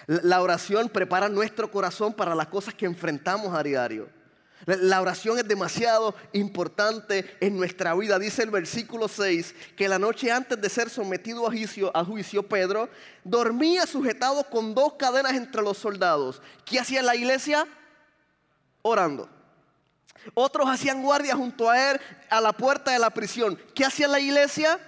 La 0.06 0.40
oración 0.40 0.88
prepara 0.88 1.28
nuestro 1.28 1.70
corazón 1.70 2.14
para 2.14 2.34
las 2.34 2.46
cosas 2.46 2.74
que 2.74 2.86
enfrentamos 2.86 3.52
a 3.52 3.62
diario. 3.62 4.08
La 4.66 5.00
oración 5.00 5.38
es 5.38 5.48
demasiado 5.48 6.14
importante 6.32 7.36
en 7.40 7.56
nuestra 7.56 7.94
vida. 7.94 8.18
Dice 8.18 8.42
el 8.42 8.50
versículo 8.50 9.08
6 9.08 9.54
que 9.76 9.88
la 9.88 9.98
noche 9.98 10.30
antes 10.30 10.60
de 10.60 10.68
ser 10.68 10.88
sometido 10.88 11.46
a 11.46 11.50
juicio, 11.50 11.90
a 11.96 12.04
juicio 12.04 12.48
Pedro 12.48 12.88
dormía 13.24 13.86
sujetado 13.86 14.44
con 14.44 14.74
dos 14.74 14.94
cadenas 14.94 15.32
entre 15.32 15.62
los 15.62 15.78
soldados. 15.78 16.40
¿Qué 16.64 16.78
hacía 16.78 17.02
la 17.02 17.16
iglesia? 17.16 17.66
Orando. 18.82 19.28
Otros 20.34 20.68
hacían 20.68 21.02
guardia 21.02 21.34
junto 21.34 21.68
a 21.68 21.90
él 21.90 22.00
a 22.30 22.40
la 22.40 22.52
puerta 22.52 22.92
de 22.92 22.98
la 23.00 23.10
prisión. 23.10 23.58
¿Qué 23.74 23.84
hacía 23.84 24.06
la 24.06 24.20
iglesia? 24.20 24.78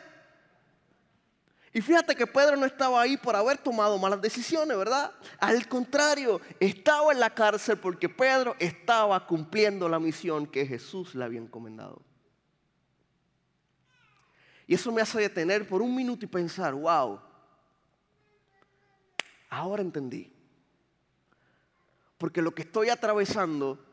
Y 1.77 1.81
fíjate 1.83 2.15
que 2.15 2.25
Pedro 2.25 2.57
no 2.57 2.67
estaba 2.67 3.03
ahí 3.03 3.17
por 3.17 3.35
haber 3.35 3.59
tomado 3.59 3.99
malas 3.99 4.23
decisiones, 4.23 4.79
¿verdad? 4.79 5.11
Al 5.41 5.67
contrario, 5.67 6.41
estaba 6.61 7.13
en 7.13 7.19
la 7.19 7.31
cárcel 7.31 7.79
porque 7.79 8.09
Pedro 8.09 8.55
estaba 8.61 9.27
cumpliendo 9.27 9.89
la 9.89 9.99
misión 9.99 10.47
que 10.47 10.65
Jesús 10.65 11.17
le 11.17 11.25
había 11.25 11.41
encomendado. 11.41 12.01
Y 14.69 14.75
eso 14.75 14.93
me 14.93 15.03
hace 15.03 15.21
detener 15.21 15.67
por 15.67 15.83
un 15.83 15.97
minuto 15.97 16.25
y 16.25 16.29
pensar, 16.29 16.75
wow, 16.75 17.21
ahora 19.51 19.83
entendí. 19.83 20.33
Porque 22.19 22.41
lo 22.41 22.55
que 22.55 22.63
estoy 22.63 22.89
atravesando 22.89 23.85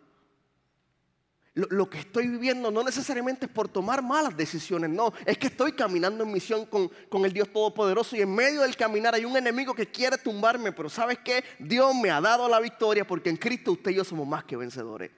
lo, 1.54 1.90
que 1.90 2.00
estoy 2.00 2.28
viviendo 2.28 2.72
no 2.72 2.82
necesariamente 2.84 3.46
es 3.46 3.52
por 3.52 3.68
tomar 3.68 4.02
malas 4.02 4.38
decisiones, 4.38 4.90
no, 4.90 5.12
es 5.26 5.38
que 5.38 5.48
estoy 5.48 5.74
caminando 5.74 6.24
en 6.24 6.32
misión 6.32 6.66
con, 6.66 6.90
con, 7.10 7.26
el 7.26 7.34
Dios 7.34 7.52
Todopoderoso 7.52 8.16
y 8.16 8.22
en 8.22 8.34
medio 8.34 8.62
del 8.62 8.76
caminar 8.78 9.16
hay 9.16 9.26
un 9.26 9.36
enemigo 9.36 9.74
que 9.74 9.88
quiere 9.88 10.18
tumbarme, 10.18 10.72
pero 10.72 10.90
¿sabes 10.90 11.20
qué? 11.24 11.44
Dios 11.60 11.94
me 11.96 12.10
ha 12.10 12.22
dado 12.22 12.48
la 12.48 12.60
victoria 12.60 13.06
porque 13.06 13.30
en 13.30 13.38
Cristo 13.38 13.74
usted 13.74 13.92
y 13.92 13.96
yo 13.96 14.04
somos 14.06 14.26
más 14.26 14.46
que 14.46 14.56
vencedores. 14.56 15.12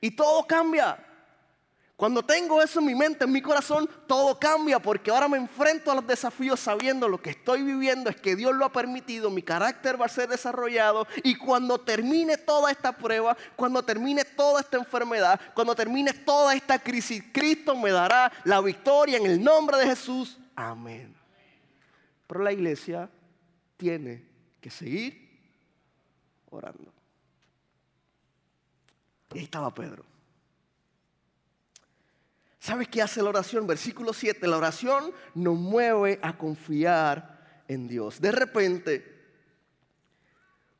Y 0.00 0.10
todo 0.10 0.44
cambia. 0.46 1.11
Cuando 1.96 2.22
tengo 2.22 2.60
eso 2.60 2.80
en 2.80 2.86
mi 2.86 2.94
mente, 2.94 3.24
en 3.24 3.32
mi 3.32 3.40
corazón, 3.40 3.88
todo 4.08 4.38
cambia 4.38 4.80
porque 4.80 5.10
ahora 5.10 5.28
me 5.28 5.36
enfrento 5.36 5.90
a 5.92 5.94
los 5.94 6.06
desafíos 6.06 6.58
sabiendo 6.58 7.08
lo 7.08 7.20
que 7.20 7.30
estoy 7.30 7.62
viviendo 7.62 8.10
es 8.10 8.16
que 8.16 8.34
Dios 8.34 8.54
lo 8.54 8.64
ha 8.64 8.72
permitido, 8.72 9.30
mi 9.30 9.42
carácter 9.42 10.00
va 10.00 10.06
a 10.06 10.08
ser 10.08 10.28
desarrollado 10.28 11.06
y 11.22 11.36
cuando 11.36 11.78
termine 11.78 12.38
toda 12.38 12.72
esta 12.72 12.96
prueba, 12.96 13.36
cuando 13.54 13.84
termine 13.84 14.24
toda 14.24 14.60
esta 14.60 14.78
enfermedad, 14.78 15.40
cuando 15.54 15.74
termine 15.74 16.12
toda 16.12 16.54
esta 16.54 16.78
crisis, 16.78 17.22
Cristo 17.32 17.76
me 17.76 17.92
dará 17.92 18.32
la 18.44 18.60
victoria 18.60 19.18
en 19.18 19.26
el 19.26 19.42
nombre 19.42 19.78
de 19.78 19.86
Jesús. 19.86 20.38
Amén. 20.56 21.14
Pero 22.26 22.42
la 22.42 22.52
iglesia 22.52 23.08
tiene 23.76 24.24
que 24.60 24.70
seguir 24.70 25.40
orando. 26.50 26.92
Y 29.34 29.38
ahí 29.38 29.44
estaba 29.44 29.72
Pedro. 29.72 30.11
¿Sabes 32.62 32.86
qué 32.86 33.02
hace 33.02 33.20
la 33.20 33.30
oración? 33.30 33.66
Versículo 33.66 34.12
7, 34.12 34.46
la 34.46 34.56
oración 34.56 35.12
nos 35.34 35.56
mueve 35.56 36.20
a 36.22 36.38
confiar 36.38 37.64
en 37.66 37.88
Dios. 37.88 38.20
De 38.20 38.30
repente, 38.30 39.04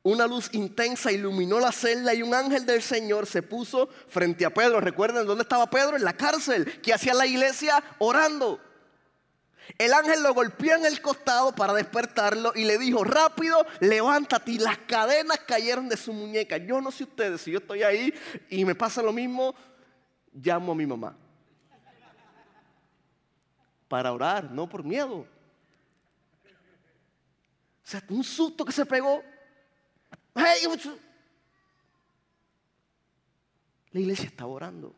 una 0.05 0.29
luz 0.29 0.49
intensa 0.53 1.11
iluminó 1.11 1.59
la 1.59 1.73
celda 1.73 2.14
y 2.14 2.23
un 2.23 2.35
ángel 2.35 2.66
del 2.66 2.83
Señor 2.83 3.27
se 3.27 3.42
puso 3.42 3.88
frente 4.07 4.45
a 4.45 4.55
Pedro. 4.55 4.81
¿Recuerdan 4.81 5.27
dónde 5.27 5.42
estaba 5.42 5.68
Pedro? 5.68 5.97
En 5.97 6.05
la 6.05 6.12
cárcel. 6.12 6.81
¿Qué 6.83 6.95
hacía 6.95 7.14
la 7.14 7.27
iglesia? 7.27 7.83
Orando. 7.99 8.61
El 9.77 9.92
ángel 9.92 10.23
lo 10.23 10.35
golpeó 10.35 10.77
en 10.77 10.87
el 10.87 11.03
costado 11.03 11.53
para 11.53 11.75
despertarlo 11.75 12.53
y 12.55 12.62
le 12.64 12.79
dijo, 12.79 13.03
rápido, 13.03 13.66
levántate. 13.81 14.53
Y 14.53 14.59
las 14.59 14.79
cadenas 14.79 15.40
cayeron 15.49 15.88
de 15.88 15.97
su 15.97 16.12
muñeca. 16.12 16.59
Yo 16.59 16.81
no 16.81 16.92
sé 16.92 17.03
ustedes, 17.03 17.40
si 17.40 17.51
yo 17.51 17.59
estoy 17.59 17.83
ahí 17.83 18.14
y 18.51 18.64
me 18.64 18.77
pasa 18.77 19.03
lo 19.03 19.12
mismo, 19.12 19.57
llamo 20.33 20.71
a 20.71 20.77
mi 20.77 20.87
mamá 20.87 21.18
para 23.92 24.11
orar, 24.11 24.50
no 24.50 24.66
por 24.66 24.83
miedo. 24.83 25.18
O 25.18 25.26
sea, 27.83 28.02
un 28.09 28.24
susto 28.24 28.64
que 28.64 28.72
se 28.72 28.87
pegó. 28.87 29.22
La 33.90 34.00
iglesia 34.00 34.24
estaba 34.24 34.50
orando. 34.50 34.96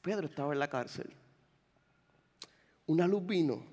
Pedro 0.00 0.28
estaba 0.28 0.52
en 0.52 0.60
la 0.60 0.70
cárcel. 0.70 1.12
Una 2.86 3.08
luz 3.08 3.26
vino, 3.26 3.66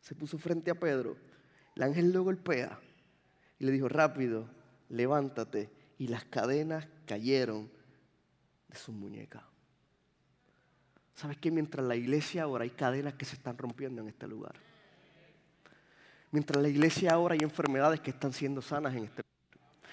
se 0.00 0.14
puso 0.14 0.38
frente 0.38 0.70
a 0.70 0.74
Pedro. 0.74 1.18
El 1.76 1.82
ángel 1.82 2.12
lo 2.12 2.22
golpea 2.22 2.80
y 3.58 3.66
le 3.66 3.72
dijo, 3.72 3.90
rápido, 3.90 4.48
levántate. 4.88 5.70
Y 5.98 6.08
las 6.08 6.24
cadenas 6.24 6.88
cayeron 7.04 7.70
de 8.68 8.76
su 8.78 8.90
muñeca. 8.90 9.46
¿Sabes 11.14 11.36
qué? 11.38 11.50
Mientras 11.50 11.86
la 11.86 11.94
iglesia 11.94 12.42
ahora 12.42 12.64
hay 12.64 12.70
cadenas 12.70 13.14
que 13.14 13.24
se 13.24 13.36
están 13.36 13.56
rompiendo 13.56 14.02
en 14.02 14.08
este 14.08 14.26
lugar. 14.26 14.54
Mientras 16.32 16.60
la 16.60 16.68
iglesia 16.68 17.12
ahora 17.12 17.34
hay 17.34 17.40
enfermedades 17.42 18.00
que 18.00 18.10
están 18.10 18.32
siendo 18.32 18.60
sanas 18.60 18.94
en 18.94 19.04
este 19.04 19.22
lugar. 19.22 19.34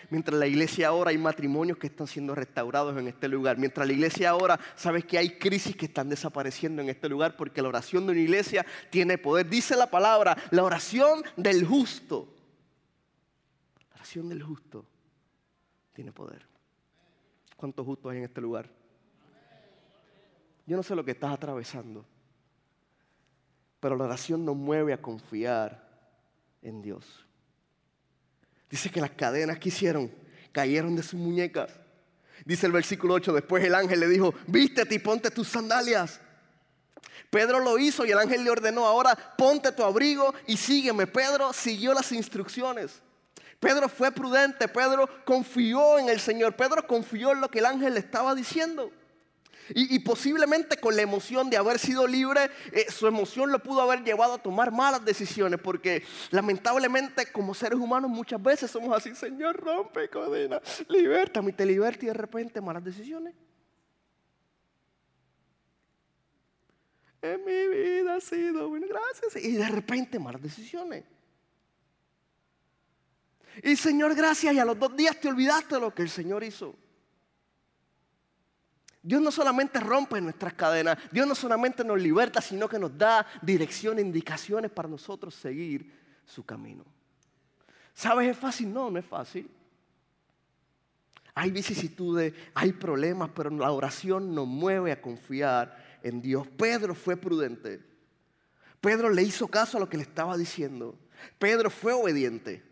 Mientras 0.09 0.39
la 0.39 0.47
iglesia 0.47 0.87
ahora 0.87 1.11
hay 1.11 1.19
matrimonios 1.19 1.77
que 1.77 1.85
están 1.85 2.07
siendo 2.07 2.33
restaurados 2.33 2.97
en 2.97 3.07
este 3.07 3.27
lugar. 3.27 3.59
Mientras 3.59 3.85
la 3.85 3.93
iglesia 3.93 4.31
ahora, 4.31 4.59
sabes 4.75 5.05
que 5.05 5.19
hay 5.19 5.37
crisis 5.37 5.75
que 5.75 5.85
están 5.85 6.09
desapareciendo 6.09 6.81
en 6.81 6.89
este 6.89 7.07
lugar 7.07 7.37
porque 7.37 7.61
la 7.61 7.69
oración 7.69 8.07
de 8.07 8.13
una 8.13 8.21
iglesia 8.21 8.65
tiene 8.89 9.19
poder. 9.19 9.47
Dice 9.47 9.75
la 9.75 9.91
palabra, 9.91 10.35
la 10.49 10.63
oración 10.63 11.21
del 11.37 11.63
justo. 11.67 12.33
La 13.89 13.95
oración 13.97 14.27
del 14.27 14.41
justo 14.41 14.87
tiene 15.93 16.11
poder. 16.11 16.47
¿Cuántos 17.55 17.85
justos 17.85 18.11
hay 18.11 18.17
en 18.17 18.23
este 18.23 18.41
lugar? 18.41 18.80
Yo 20.71 20.77
no 20.77 20.83
sé 20.83 20.95
lo 20.95 21.03
que 21.03 21.11
estás 21.11 21.33
atravesando, 21.33 22.05
pero 23.81 23.97
la 23.97 24.05
oración 24.05 24.45
nos 24.45 24.55
mueve 24.55 24.93
a 24.93 25.01
confiar 25.01 25.85
en 26.61 26.81
Dios. 26.81 27.25
Dice 28.69 28.89
que 28.89 29.01
las 29.01 29.11
cadenas 29.11 29.59
que 29.59 29.67
hicieron 29.67 30.09
cayeron 30.53 30.95
de 30.95 31.03
sus 31.03 31.19
muñecas. 31.19 31.77
Dice 32.45 32.67
el 32.67 32.71
versículo 32.71 33.15
8, 33.15 33.33
después 33.33 33.61
el 33.65 33.75
ángel 33.75 33.99
le 33.99 34.07
dijo, 34.07 34.33
vístete 34.47 34.95
y 34.95 34.99
ponte 34.99 35.29
tus 35.29 35.49
sandalias. 35.49 36.21
Pedro 37.29 37.59
lo 37.59 37.77
hizo 37.77 38.05
y 38.05 38.11
el 38.11 38.19
ángel 38.19 38.45
le 38.45 38.49
ordenó, 38.49 38.85
ahora 38.85 39.13
ponte 39.37 39.73
tu 39.73 39.83
abrigo 39.83 40.33
y 40.47 40.55
sígueme. 40.55 41.05
Pedro 41.05 41.51
siguió 41.51 41.93
las 41.93 42.13
instrucciones. 42.13 43.01
Pedro 43.59 43.89
fue 43.89 44.09
prudente, 44.09 44.69
Pedro 44.69 45.09
confió 45.25 45.99
en 45.99 46.07
el 46.07 46.21
Señor, 46.21 46.55
Pedro 46.55 46.87
confió 46.87 47.33
en 47.33 47.41
lo 47.41 47.51
que 47.51 47.59
el 47.59 47.65
ángel 47.65 47.93
le 47.93 47.99
estaba 47.99 48.33
diciendo. 48.33 48.89
Y, 49.69 49.99
posiblemente 49.99 50.77
con 50.77 50.95
la 50.95 51.01
emoción 51.01 51.49
de 51.49 51.57
haber 51.57 51.79
sido 51.79 52.07
libre, 52.07 52.49
eh, 52.71 52.85
su 52.91 53.07
emoción 53.07 53.51
lo 53.51 53.59
pudo 53.59 53.81
haber 53.81 54.03
llevado 54.03 54.33
a 54.33 54.37
tomar 54.37 54.71
malas 54.71 55.05
decisiones, 55.05 55.59
porque 55.61 56.03
lamentablemente 56.31 57.31
como 57.31 57.53
seres 57.53 57.79
humanos 57.79 58.09
muchas 58.09 58.41
veces 58.41 58.71
somos 58.71 58.95
así, 58.95 59.15
Señor, 59.15 59.55
rompe 59.57 60.09
cadena, 60.09 60.61
liberta, 60.89 61.41
y 61.41 61.53
te 61.53 61.65
liberta 61.65 62.05
y 62.05 62.07
de 62.07 62.13
repente 62.13 62.61
malas 62.61 62.83
decisiones. 62.83 63.33
En 67.21 67.45
mi 67.45 67.67
vida 67.67 68.15
ha 68.15 68.21
sido, 68.21 68.67
bueno, 68.67 68.87
gracias, 68.89 69.43
y 69.43 69.51
de 69.53 69.67
repente 69.67 70.17
malas 70.17 70.41
decisiones. 70.41 71.03
Y 73.63 73.75
Señor, 73.75 74.15
gracias, 74.15 74.53
y 74.53 74.59
a 74.59 74.65
los 74.65 74.79
dos 74.79 74.95
días 74.95 75.19
te 75.19 75.27
olvidaste 75.27 75.75
de 75.75 75.81
lo 75.81 75.93
que 75.93 76.01
el 76.01 76.09
Señor 76.09 76.43
hizo. 76.43 76.75
Dios 79.03 79.21
no 79.21 79.31
solamente 79.31 79.79
rompe 79.79 80.21
nuestras 80.21 80.53
cadenas, 80.53 80.97
Dios 81.11 81.25
no 81.25 81.33
solamente 81.33 81.83
nos 81.83 81.99
liberta, 81.99 82.39
sino 82.39 82.69
que 82.69 82.77
nos 82.77 82.95
da 82.95 83.25
dirección 83.41 83.97
indicaciones 83.97 84.69
para 84.69 84.87
nosotros 84.87 85.33
seguir 85.33 85.91
su 86.25 86.45
camino. 86.45 86.85
¿Sabes? 87.93 88.29
¿Es 88.29 88.37
fácil? 88.37 88.71
No, 88.71 88.91
no 88.91 88.99
es 88.99 89.05
fácil. 89.05 89.49
Hay 91.33 91.51
vicisitudes, 91.51 92.33
hay 92.53 92.73
problemas, 92.73 93.31
pero 93.33 93.49
la 93.49 93.71
oración 93.71 94.35
nos 94.35 94.47
mueve 94.47 94.91
a 94.91 95.01
confiar 95.01 95.99
en 96.03 96.21
Dios. 96.21 96.47
Pedro 96.47 96.93
fue 96.93 97.17
prudente. 97.17 97.81
Pedro 98.81 99.09
le 99.09 99.23
hizo 99.23 99.47
caso 99.47 99.77
a 99.77 99.79
lo 99.79 99.89
que 99.89 99.97
le 99.97 100.03
estaba 100.03 100.37
diciendo. 100.37 100.95
Pedro 101.39 101.69
fue 101.69 101.93
obediente. 101.93 102.63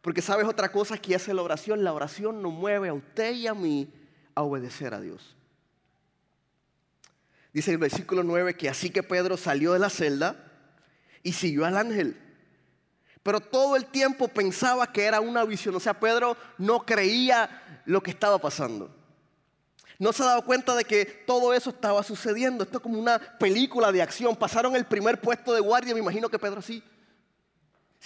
Porque 0.00 0.22
sabes 0.22 0.46
otra 0.46 0.70
cosa 0.70 0.98
que 0.98 1.14
hace 1.14 1.34
la 1.34 1.42
oración. 1.42 1.82
La 1.82 1.92
oración 1.92 2.42
nos 2.42 2.52
mueve 2.52 2.88
a 2.88 2.94
usted 2.94 3.34
y 3.34 3.46
a 3.46 3.54
mí 3.54 3.92
a 4.34 4.42
obedecer 4.42 4.94
a 4.94 5.00
Dios. 5.00 5.36
Dice 7.52 7.70
el 7.70 7.78
versículo 7.78 8.22
9 8.24 8.56
que 8.56 8.68
así 8.68 8.90
que 8.90 9.02
Pedro 9.02 9.36
salió 9.36 9.72
de 9.72 9.78
la 9.78 9.90
celda 9.90 10.36
y 11.22 11.32
siguió 11.32 11.64
al 11.64 11.76
ángel. 11.76 12.20
Pero 13.22 13.40
todo 13.40 13.76
el 13.76 13.86
tiempo 13.86 14.28
pensaba 14.28 14.92
que 14.92 15.04
era 15.04 15.20
una 15.20 15.44
visión. 15.44 15.74
O 15.74 15.80
sea, 15.80 15.98
Pedro 15.98 16.36
no 16.58 16.84
creía 16.84 17.82
lo 17.86 18.02
que 18.02 18.10
estaba 18.10 18.38
pasando. 18.38 18.94
No 19.98 20.12
se 20.12 20.22
ha 20.22 20.26
dado 20.26 20.44
cuenta 20.44 20.74
de 20.74 20.84
que 20.84 21.04
todo 21.04 21.54
eso 21.54 21.70
estaba 21.70 22.02
sucediendo. 22.02 22.64
Esto 22.64 22.78
es 22.78 22.82
como 22.82 22.98
una 22.98 23.18
película 23.38 23.92
de 23.92 24.02
acción. 24.02 24.36
Pasaron 24.36 24.76
el 24.76 24.84
primer 24.84 25.20
puesto 25.20 25.54
de 25.54 25.60
guardia. 25.60 25.94
Me 25.94 26.00
imagino 26.00 26.28
que 26.28 26.38
Pedro 26.38 26.58
así. 26.58 26.82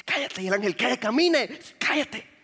Cállate. 0.05 0.43
Y 0.43 0.47
el 0.49 0.55
ángel, 0.55 0.77
cállate, 0.77 1.01
camine. 1.01 1.59
Cállate. 1.79 2.38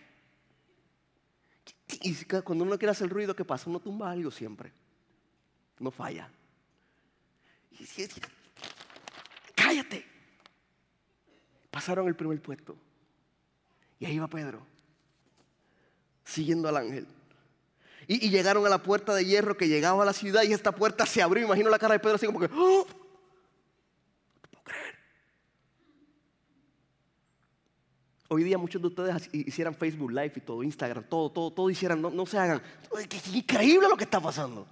Y 1.87 2.15
cuando 2.25 2.63
uno 2.63 2.77
quiere 2.77 2.91
hacer 2.91 3.09
ruido, 3.09 3.35
¿qué 3.35 3.45
pasa? 3.45 3.69
Uno 3.69 3.79
tumba 3.79 4.11
algo 4.11 4.31
siempre. 4.31 4.71
No 5.79 5.91
falla. 5.91 6.29
Cállate. 9.55 10.05
Pasaron 11.69 12.07
el 12.07 12.15
primer 12.15 12.41
puesto. 12.41 12.75
Y 13.99 14.05
ahí 14.05 14.19
va 14.19 14.27
Pedro, 14.27 14.65
siguiendo 16.23 16.67
al 16.67 16.77
ángel. 16.77 17.07
Y, 18.07 18.29
llegaron 18.29 18.65
a 18.65 18.69
la 18.69 18.83
puerta 18.83 19.13
de 19.13 19.25
hierro 19.25 19.57
que 19.57 19.67
llegaba 19.67 20.03
a 20.03 20.05
la 20.05 20.13
ciudad 20.13 20.43
y 20.43 20.53
esta 20.53 20.73
puerta 20.73 21.05
se 21.05 21.21
abrió. 21.21 21.45
Imagino 21.45 21.69
la 21.69 21.79
cara 21.79 21.93
de 21.93 21.99
Pedro 21.99 22.15
así 22.15 22.25
como 22.25 22.39
que... 22.39 22.49
¡Oh! 22.53 22.85
Hoy 28.27 28.43
día 28.43 28.57
muchos 28.57 28.81
de 28.81 28.87
ustedes 28.87 29.29
hicieran 29.31 29.75
Facebook 29.75 30.09
Live 30.09 30.33
y 30.35 30.41
todo, 30.41 30.63
Instagram, 30.63 31.03
todo, 31.03 31.31
todo, 31.31 31.51
todo 31.51 31.69
hicieran, 31.69 32.01
no, 32.01 32.25
se 32.25 32.39
hagan. 32.39 32.61
Increíble 33.33 33.87
lo 33.87 33.95
que 33.95 34.05
está 34.05 34.19
pasando. 34.19 34.67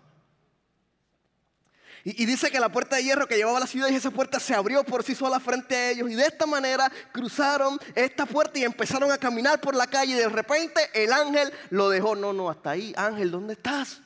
Y, 2.06 2.26
dice 2.26 2.52
que 2.52 2.60
la 2.60 2.70
puerta 2.70 2.98
de 2.98 3.04
hierro 3.04 3.28
que 3.28 3.38
llevaba 3.38 3.62
la 3.62 3.68
ciudad 3.68 3.88
y 3.90 3.96
esa 3.96 4.12
puerta 4.12 4.38
se 4.40 4.54
abrió 4.54 4.84
por 4.84 5.04
sí 5.04 5.16
sola 5.16 5.40
frente 5.40 5.76
a 5.76 5.92
ellos. 5.92 6.12
Y 6.12 6.16
de 6.16 6.26
esta 6.26 6.46
manera 6.46 6.92
cruzaron 7.14 7.78
esta 7.96 8.26
puerta 8.26 8.60
y 8.60 8.64
empezaron 8.64 9.10
a 9.10 9.18
caminar 9.18 9.62
por 9.62 9.74
la 9.74 9.88
calle. 9.88 10.12
Y 10.12 10.16
de 10.16 10.28
repente 10.28 10.82
el 10.94 11.14
ángel 11.14 11.54
lo 11.70 11.90
dejó. 11.90 12.14
No, 12.14 12.34
no, 12.34 12.50
hasta 12.50 12.72
ahí. 12.72 12.94
Ángel, 12.98 13.32
¿dónde 13.32 13.54
estás? 13.54 14.02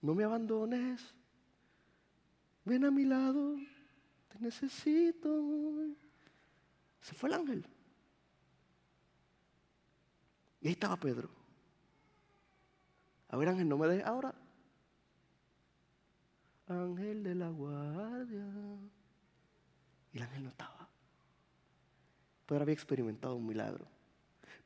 No 0.00 0.14
me 0.14 0.22
abandones. 0.22 1.00
Ven 2.64 2.84
a 2.84 2.92
mi 2.92 3.04
lado. 3.04 3.56
Te 4.28 4.38
necesito. 4.38 5.28
Se 7.02 7.14
fue 7.14 7.28
el 7.28 7.34
ángel. 7.34 7.66
Y 10.60 10.68
ahí 10.68 10.72
estaba 10.72 10.96
Pedro. 10.96 11.28
A 13.28 13.36
ver, 13.36 13.48
ángel, 13.48 13.68
no 13.68 13.76
me 13.76 13.88
dejes 13.88 14.06
ahora. 14.06 14.34
Ángel 16.68 17.24
de 17.24 17.34
la 17.34 17.48
guardia. 17.48 18.46
Y 20.12 20.16
el 20.16 20.22
ángel 20.22 20.44
no 20.44 20.50
estaba. 20.50 20.88
Pedro 22.46 22.62
había 22.62 22.74
experimentado 22.74 23.34
un 23.34 23.46
milagro. 23.46 23.86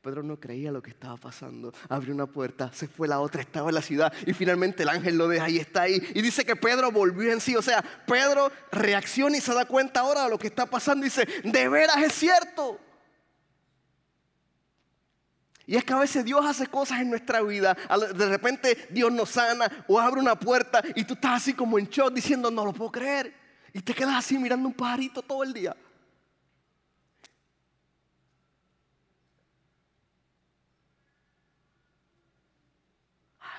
Pedro 0.01 0.23
no 0.23 0.39
creía 0.39 0.71
lo 0.71 0.81
que 0.81 0.91
estaba 0.91 1.17
pasando. 1.17 1.73
Abrió 1.89 2.13
una 2.13 2.27
puerta, 2.27 2.71
se 2.73 2.87
fue 2.87 3.07
la 3.07 3.19
otra, 3.19 3.41
estaba 3.41 3.69
en 3.69 3.75
la 3.75 3.81
ciudad 3.81 4.13
y 4.25 4.33
finalmente 4.33 4.83
el 4.83 4.89
ángel 4.89 5.17
lo 5.17 5.27
deja 5.27 5.49
y 5.49 5.57
está 5.57 5.83
ahí. 5.83 6.01
Y 6.13 6.21
dice 6.21 6.45
que 6.45 6.55
Pedro 6.55 6.91
volvió 6.91 7.31
en 7.31 7.41
sí. 7.41 7.55
O 7.55 7.61
sea, 7.61 7.83
Pedro 8.05 8.51
reacciona 8.71 9.37
y 9.37 9.41
se 9.41 9.53
da 9.53 9.65
cuenta 9.65 10.01
ahora 10.01 10.23
de 10.23 10.29
lo 10.29 10.37
que 10.37 10.47
está 10.47 10.65
pasando 10.65 11.05
y 11.05 11.09
dice, 11.09 11.27
de 11.43 11.67
veras 11.67 11.97
es 11.97 12.13
cierto. 12.13 12.79
Y 15.65 15.75
es 15.75 15.83
que 15.83 15.91
a 15.91 15.99
veces 15.99 16.23
Dios 16.23 16.45
hace 16.45 16.67
cosas 16.67 17.01
en 17.01 17.09
nuestra 17.09 17.41
vida. 17.41 17.75
De 18.15 18.29
repente 18.29 18.87
Dios 18.89 19.11
nos 19.11 19.31
sana 19.31 19.69
o 19.89 19.99
abre 19.99 20.21
una 20.21 20.39
puerta 20.39 20.81
y 20.95 21.03
tú 21.03 21.15
estás 21.15 21.41
así 21.41 21.53
como 21.53 21.77
en 21.77 21.87
shock 21.87 22.13
diciendo, 22.13 22.49
no 22.49 22.63
lo 22.63 22.71
puedo 22.71 22.91
creer. 22.91 23.33
Y 23.73 23.81
te 23.81 23.93
quedas 23.93 24.15
así 24.15 24.37
mirando 24.37 24.69
un 24.69 24.73
pajarito 24.73 25.21
todo 25.21 25.43
el 25.43 25.53
día. 25.53 25.75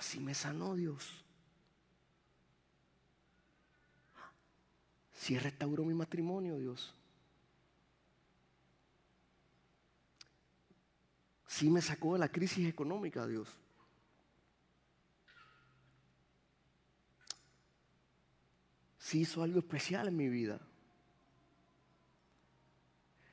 Si 0.09 0.21
me 0.21 0.33
sanó 0.33 0.75
Dios. 0.75 1.07
Si 5.13 5.39
restauró 5.39 5.85
mi 5.85 5.93
matrimonio, 5.93 6.57
Dios. 6.57 6.95
Si 11.47 11.69
me 11.69 11.83
sacó 11.83 12.15
de 12.15 12.21
la 12.21 12.31
crisis 12.31 12.67
económica, 12.67 13.27
Dios. 13.27 13.49
Si 18.99 19.21
hizo 19.21 19.43
algo 19.43 19.59
especial 19.59 20.09
en 20.09 20.17
mi 20.17 20.31
vida. 20.31 20.59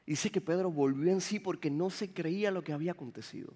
Dice 0.05 0.29
que 0.29 0.41
Pedro 0.41 0.69
volvió 0.71 1.09
en 1.09 1.21
sí 1.21 1.39
porque 1.39 1.71
no 1.71 1.89
se 1.89 2.13
creía 2.13 2.51
lo 2.51 2.65
que 2.65 2.73
había 2.73 2.91
acontecido. 2.91 3.53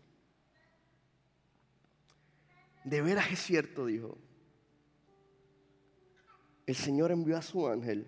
De 2.84 3.02
veras 3.02 3.32
es 3.32 3.39
cierto, 3.39 3.86
dijo. 3.86 4.18
El 6.65 6.76
Señor 6.76 7.12
envió 7.12 7.38
a 7.38 7.42
su 7.42 7.68
ángel 7.68 8.08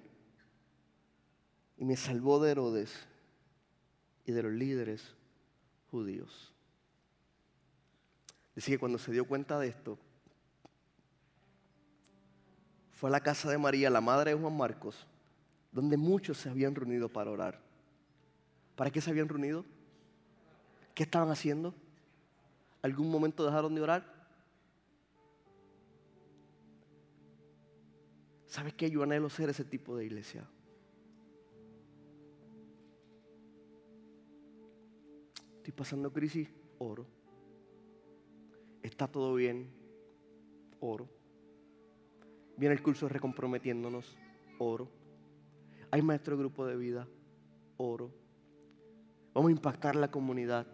y 1.78 1.86
me 1.86 1.98
salvó 1.98 2.40
de 2.40 2.52
Herodes 2.52 3.08
y 4.26 4.32
de 4.32 4.44
los 4.44 4.52
líderes 4.52 5.16
judíos. 5.90 6.54
Dice 8.56 8.72
que 8.72 8.78
cuando 8.78 8.98
se 8.98 9.12
dio 9.12 9.26
cuenta 9.26 9.60
de 9.60 9.70
esto, 9.70 9.98
fue 12.92 13.10
a 13.10 13.12
la 13.12 13.22
casa 13.22 13.50
de 13.50 13.58
María, 13.58 13.90
la 13.90 14.00
madre 14.00 14.36
de 14.36 14.40
Juan 14.40 14.56
Marcos, 14.56 15.08
donde 15.72 15.98
muchos 15.98 16.38
se 16.38 16.50
habían 16.50 16.76
reunido 16.76 17.10
para 17.10 17.32
orar. 17.32 17.60
¿Para 18.76 18.92
qué 18.92 19.02
se 19.02 19.10
habían 19.10 19.28
reunido? 19.28 19.66
¿Qué 20.94 21.02
estaban 21.02 21.32
haciendo? 21.32 21.74
¿Algún 22.84 23.10
momento 23.10 23.44
dejaron 23.44 23.74
de 23.74 23.82
orar? 23.82 24.21
¿Sabes 28.52 28.74
qué? 28.74 28.92
Yo 28.92 29.02
anhelo 29.02 29.30
ser 29.30 29.50
ese 29.50 29.64
tipo 29.64 29.96
de 29.96 30.04
iglesia. 30.04 30.46
Estoy 35.56 35.72
pasando 35.72 36.12
crisis, 36.12 36.50
oro. 36.78 37.06
Está 38.84 39.08
todo 39.08 39.36
bien, 39.36 39.72
oro. 40.82 41.08
Viene 42.58 42.76
el 42.76 42.84
curso 42.84 43.08
recomprometiéndonos, 43.08 44.18
oro. 44.60 44.90
Hay 45.90 46.02
maestro 46.02 46.36
de 46.36 46.44
grupo 46.44 46.66
de 46.66 46.76
vida, 46.76 47.08
oro. 47.78 48.12
Vamos 49.34 49.48
a 49.48 49.54
impactar 49.54 49.96
la 49.96 50.12
comunidad. 50.12 50.68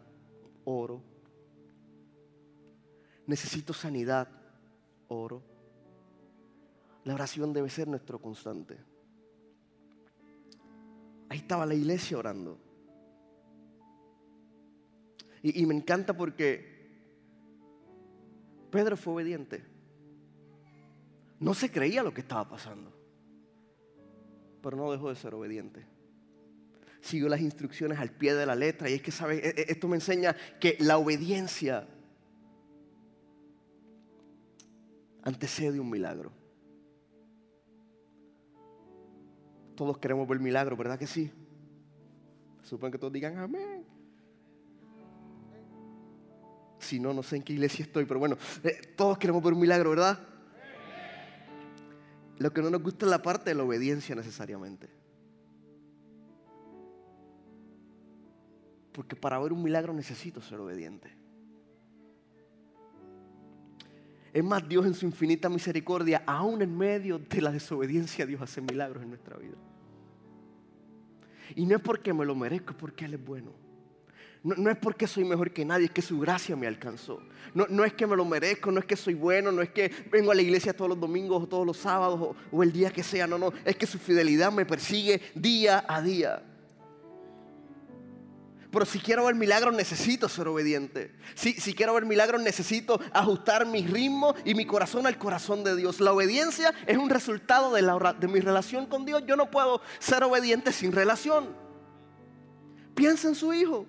Oro. 0.65 1.03
Necesito 3.27 3.71
sanidad. 3.71 4.29
Oro. 5.09 5.56
La 7.07 7.13
oración 7.13 7.53
debe 7.53 7.69
ser 7.69 7.87
nuestro 7.87 8.19
constante. 8.19 8.77
Ahí 11.29 11.37
estaba 11.37 11.65
la 11.65 11.73
iglesia 11.73 12.17
orando. 12.17 12.59
Y, 15.41 15.65
me 15.65 15.73
encanta 15.73 16.17
porque 16.17 16.99
Pedro 18.69 18.97
fue 18.97 19.13
obediente. 19.13 19.63
No 21.39 21.53
se 21.53 21.71
creía 21.71 22.03
lo 22.03 22.13
que 22.13 22.19
estaba 22.19 22.49
pasando, 22.49 22.91
pero 24.61 24.75
no 24.75 24.91
dejó 24.91 25.07
de 25.07 25.15
ser 25.15 25.33
obediente. 25.33 25.85
Siguió 26.99 27.29
las 27.29 27.39
instrucciones 27.39 27.99
al 27.99 28.11
pie 28.11 28.35
de 28.35 28.45
la 28.45 28.55
letra 28.55 28.89
y 28.89 28.95
es 28.95 29.01
que, 29.01 29.11
¿sabe? 29.11 29.37
E, 29.37 29.61
e, 29.61 29.71
Esto 29.71 29.87
me 29.87 29.95
enseña 29.95 30.35
que 30.59 30.75
la 30.81 30.97
obediencia 30.97 31.87
antecede 35.23 35.79
un 35.79 35.89
milagro. 35.89 36.46
Todos 39.77 39.99
queremos 39.99 40.27
ver 40.27 40.39
milagro, 40.39 40.75
¿verdad 40.75 40.97
que 40.97 41.05
sí? 41.05 41.31
Supongo 42.63 42.93
que 42.93 42.97
todos 42.97 43.13
digan 43.13 43.37
amén. 43.37 43.85
Si 46.79 46.99
no, 46.99 47.13
no 47.13 47.21
sé 47.21 47.35
en 47.35 47.43
qué 47.43 47.53
iglesia 47.53 47.85
estoy, 47.85 48.05
pero 48.05 48.19
bueno, 48.19 48.37
eh, 48.63 48.81
todos 48.95 49.19
queremos 49.19 49.43
ver 49.43 49.53
un 49.53 49.59
milagro, 49.59 49.91
¿verdad? 49.91 50.19
Lo 52.39 52.51
que 52.51 52.61
no 52.63 52.71
nos 52.71 52.81
gusta 52.81 53.05
es 53.05 53.11
la 53.11 53.21
parte 53.21 53.51
de 53.51 53.55
la 53.55 53.63
obediencia 53.63 54.15
necesariamente. 54.15 54.89
Porque 58.93 59.15
para 59.15 59.37
ver 59.37 59.53
un 59.53 59.61
milagro 59.61 59.93
necesito 59.93 60.41
ser 60.41 60.59
obediente. 60.59 61.11
Es 64.37 64.43
más, 64.43 64.69
Dios 64.69 64.85
en 64.85 64.93
su 64.93 65.07
infinita 65.07 65.49
misericordia, 65.49 66.21
aún 66.27 66.61
en 66.61 66.77
medio 66.77 67.17
de 67.17 67.41
la 67.41 67.51
desobediencia, 67.51 68.23
Dios 68.23 68.39
hace 68.39 68.61
milagros 68.61 69.01
en 69.01 69.09
nuestra 69.09 69.35
vida. 69.35 69.55
Y 71.55 71.65
no 71.65 71.75
es 71.75 71.81
porque 71.81 72.13
me 72.13 72.23
lo 72.23 72.35
merezco, 72.35 72.69
es 72.69 72.77
porque 72.77 73.05
Él 73.05 73.15
es 73.15 73.25
bueno. 73.25 73.51
No, 74.43 74.69
es 74.69 74.77
porque 74.77 75.07
soy 75.07 75.25
mejor 75.25 75.51
que 75.51 75.65
nadie, 75.65 75.85
es 75.85 75.91
que 75.91 76.03
su 76.03 76.19
gracia 76.19 76.55
me 76.55 76.67
alcanzó. 76.67 77.19
No, 77.55 77.83
es 77.83 77.93
que 77.93 78.05
me 78.05 78.15
lo 78.15 78.25
merezco, 78.25 78.71
no 78.71 78.79
es 78.79 78.85
que 78.85 78.95
soy 78.95 79.15
bueno, 79.15 79.51
no 79.51 79.63
es 79.63 79.71
que 79.71 79.91
vengo 80.11 80.31
a 80.31 80.35
la 80.35 80.43
iglesia 80.43 80.71
todos 80.71 80.89
los 80.89 80.99
domingos 80.99 81.41
o 81.41 81.47
todos 81.47 81.65
los 81.65 81.77
sábados 81.77 82.21
o, 82.21 82.35
o 82.51 82.61
el 82.61 82.71
día 82.71 82.91
que 82.91 83.01
sea. 83.01 83.25
No, 83.25 83.39
no, 83.39 83.51
es 83.65 83.75
que 83.75 83.87
su 83.87 83.97
fidelidad 83.97 84.51
me 84.51 84.67
persigue 84.67 85.19
día 85.33 85.83
a 85.87 85.99
día. 85.99 86.43
Pero 88.71 88.85
si 88.85 88.99
quiero 88.99 89.25
ver 89.25 89.35
milagros 89.35 89.73
necesito 89.73 90.27
ser 90.27 90.47
obediente. 90.47 91.15
Si, 91.35 91.53
si, 91.53 91.73
quiero 91.73 91.93
ver 91.93 92.05
milagros 92.05 92.41
necesito 92.41 92.99
ajustar 93.13 93.65
mi 93.65 93.85
ritmo 93.85 94.35
y 94.43 94.55
mi 94.55 94.65
corazón 94.65 95.07
al 95.07 95.17
corazón 95.17 95.63
de 95.63 95.75
Dios. 95.75 96.01
La 96.01 96.11
obediencia 96.11 96.73
es 96.85 96.97
un 96.97 97.09
resultado 97.09 97.73
de, 97.73 97.81
la, 97.81 98.13
de 98.13 98.27
mi 98.27 98.41
relación 98.41 98.85
con 98.85 99.05
Dios. 99.05 99.23
Yo 99.25 99.37
no 99.37 99.49
puedo 99.49 99.81
ser 99.99 100.23
obediente 100.23 100.73
sin 100.73 100.91
relación. 100.91 101.55
Piensa 102.93 103.29
en 103.29 103.35
su 103.35 103.53
hijo. 103.53 103.85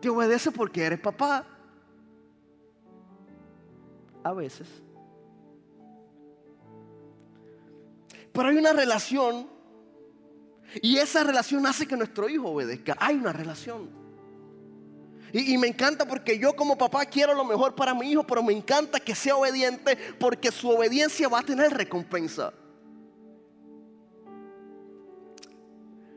Te 0.00 0.08
obedece 0.08 0.50
porque 0.50 0.84
eres 0.84 1.00
papá. 1.00 1.46
A 4.24 4.32
veces. 4.32 4.68
Pero 8.32 8.48
hay 8.48 8.56
una 8.56 8.72
relación 8.72 9.55
y 10.82 10.98
esa 10.98 11.24
relación 11.24 11.66
hace 11.66 11.86
que 11.86 11.96
nuestro 11.96 12.28
hijo 12.28 12.48
obedezca. 12.48 12.96
Hay 12.98 13.16
una 13.16 13.32
relación. 13.32 13.88
Y, 15.32 15.58
me 15.58 15.66
encanta 15.66 16.06
porque 16.06 16.38
yo 16.38 16.54
como 16.54 16.78
papá 16.78 17.04
quiero 17.04 17.34
lo 17.34 17.44
mejor 17.44 17.74
para 17.74 17.94
mi 17.94 18.10
hijo, 18.10 18.24
pero 18.26 18.42
me 18.42 18.52
encanta 18.52 19.00
que 19.00 19.14
sea 19.14 19.36
obediente 19.36 19.98
porque 20.18 20.50
su 20.50 20.70
obediencia 20.70 21.28
va 21.28 21.40
a 21.40 21.42
tener 21.42 21.72
recompensa. 21.72 22.54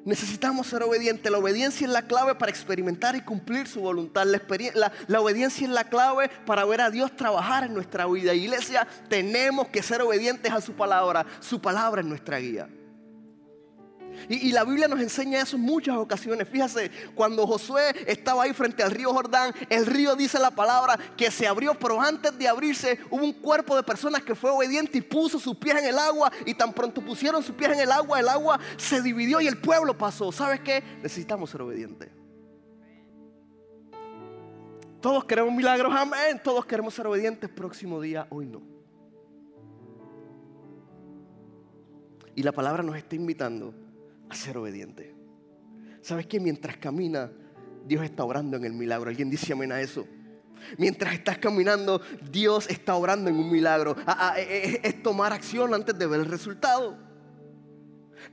Necesitamos 0.06 0.68
ser 0.68 0.84
obedientes. 0.84 1.30
La 1.30 1.38
obediencia 1.38 1.86
es 1.86 1.92
la 1.92 2.04
clave 2.04 2.34
para 2.36 2.50
experimentar 2.50 3.16
y 3.16 3.22
cumplir 3.22 3.68
su 3.68 3.82
voluntad. 3.82 4.26
La, 4.26 4.92
la, 5.08 5.22
obediencia 5.22 5.68
es 5.68 5.74
la 5.74 5.84
clave 5.84 6.30
para 6.46 6.64
ver 6.66 6.82
a 6.82 6.90
Dios 6.90 7.16
trabajar 7.16 7.66
en 7.66 7.74
nuestra 7.74 8.06
vida. 8.06 8.34
Iglesia, 8.34 8.88
tenemos 9.10 9.68
que 9.68 9.84
ser 9.84 10.02
obedientes 10.02 10.52
a 10.52 10.62
su 10.62 10.74
palabra. 10.74 11.26
Su 11.42 11.60
palabra 11.60 12.02
es 12.02 12.08
nuestra 12.08 12.40
guía. 12.40 12.70
Y, 14.28 14.52
la 14.52 14.64
Biblia 14.64 14.88
nos 14.88 15.00
enseña 15.00 15.42
eso 15.42 15.56
en 15.56 15.62
muchas 15.62 15.96
ocasiones. 15.96 16.48
Fíjese, 16.48 16.92
cuando 17.16 17.46
Josué 17.48 17.96
estaba 18.08 18.44
ahí 18.44 18.54
frente 18.54 18.84
al 18.84 18.92
río 18.92 19.14
Jordán, 19.14 19.54
el 19.70 19.86
río 19.86 20.16
dice 20.16 20.40
la 20.40 20.52
palabra 20.52 20.98
que 21.16 21.32
se 21.32 21.48
abrió, 21.48 21.74
pero 21.76 22.02
antes 22.02 22.38
de 22.38 22.48
abrirse 22.48 23.00
hubo 23.10 23.24
un 23.24 23.34
cuerpo 23.34 23.76
de 23.76 23.84
personas 23.84 24.24
que 24.24 24.36
fue 24.36 24.50
obediente 24.50 24.98
y 24.98 25.02
puso 25.02 25.40
sus 25.40 25.56
pies 25.58 25.78
en 25.78 25.86
el 25.86 26.00
agua. 26.00 26.32
Y 26.46 26.54
tan 26.54 26.74
pronto 26.74 27.02
pusieron 27.02 27.44
sus 27.44 27.56
pies 27.56 27.72
en 27.72 27.80
el 27.80 27.92
agua, 27.92 28.20
el 28.20 28.30
agua 28.30 28.60
se 28.78 29.02
dividió 29.02 29.40
y 29.42 29.48
el 29.48 29.58
pueblo 29.58 29.98
pasó. 29.98 30.32
¿Sabes 30.32 30.62
qué? 30.62 30.84
Necesitamos 31.02 31.50
ser 31.50 31.62
obedientes. 31.62 32.10
Todos 35.02 35.24
queremos 35.24 35.54
milagros, 35.54 35.94
amén. 35.96 36.42
Todos 36.44 36.66
queremos 36.66 36.94
ser 36.94 37.08
obedientes. 37.08 37.50
Próximo 37.50 38.02
día, 38.02 38.28
hoy 38.30 38.46
no. 38.46 38.62
Y 42.36 42.44
la 42.44 42.52
palabra 42.52 42.84
nos 42.84 42.96
está 42.96 43.16
invitando 43.16 43.74
a 44.30 44.36
ser 44.36 44.58
obediente. 44.58 45.16
¿Sabes 46.02 46.28
que 46.28 46.40
Mientras 46.40 46.78
camina, 46.78 47.32
Dios 47.86 48.04
está 48.04 48.24
orando 48.24 48.58
en 48.58 48.66
el 48.66 48.74
milagro. 48.74 49.10
¿Alguien 49.10 49.30
dice 49.30 49.54
amén 49.54 49.72
a 49.72 49.82
eso? 49.82 50.08
Mientras 50.78 51.14
estás 51.14 51.38
caminando, 51.38 52.02
Dios 52.32 52.70
está 52.70 52.96
orando 52.96 53.30
en 53.30 53.36
un 53.38 53.50
milagro. 53.50 53.96
Ah, 54.06 54.32
ah, 54.32 54.40
eh, 54.40 54.46
eh, 54.50 54.82
es 54.84 55.02
tomar 55.02 55.34
acción 55.34 55.74
antes 55.74 55.98
de 55.98 56.06
ver 56.06 56.20
el 56.20 56.26
resultado. 56.26 56.98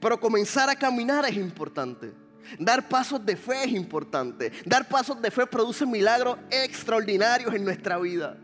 Pero 0.00 0.20
comenzar 0.20 0.68
a 0.68 0.76
caminar 0.76 1.24
es 1.24 1.36
importante. 1.36 2.12
Dar 2.58 2.88
pasos 2.88 3.24
de 3.24 3.36
fe 3.36 3.64
es 3.64 3.72
importante. 3.72 4.52
Dar 4.64 4.88
pasos 4.88 5.20
de 5.20 5.30
fe 5.30 5.46
produce 5.46 5.86
milagros 5.86 6.38
extraordinarios 6.50 7.52
en 7.54 7.64
nuestra 7.64 7.98
vida. 7.98 8.38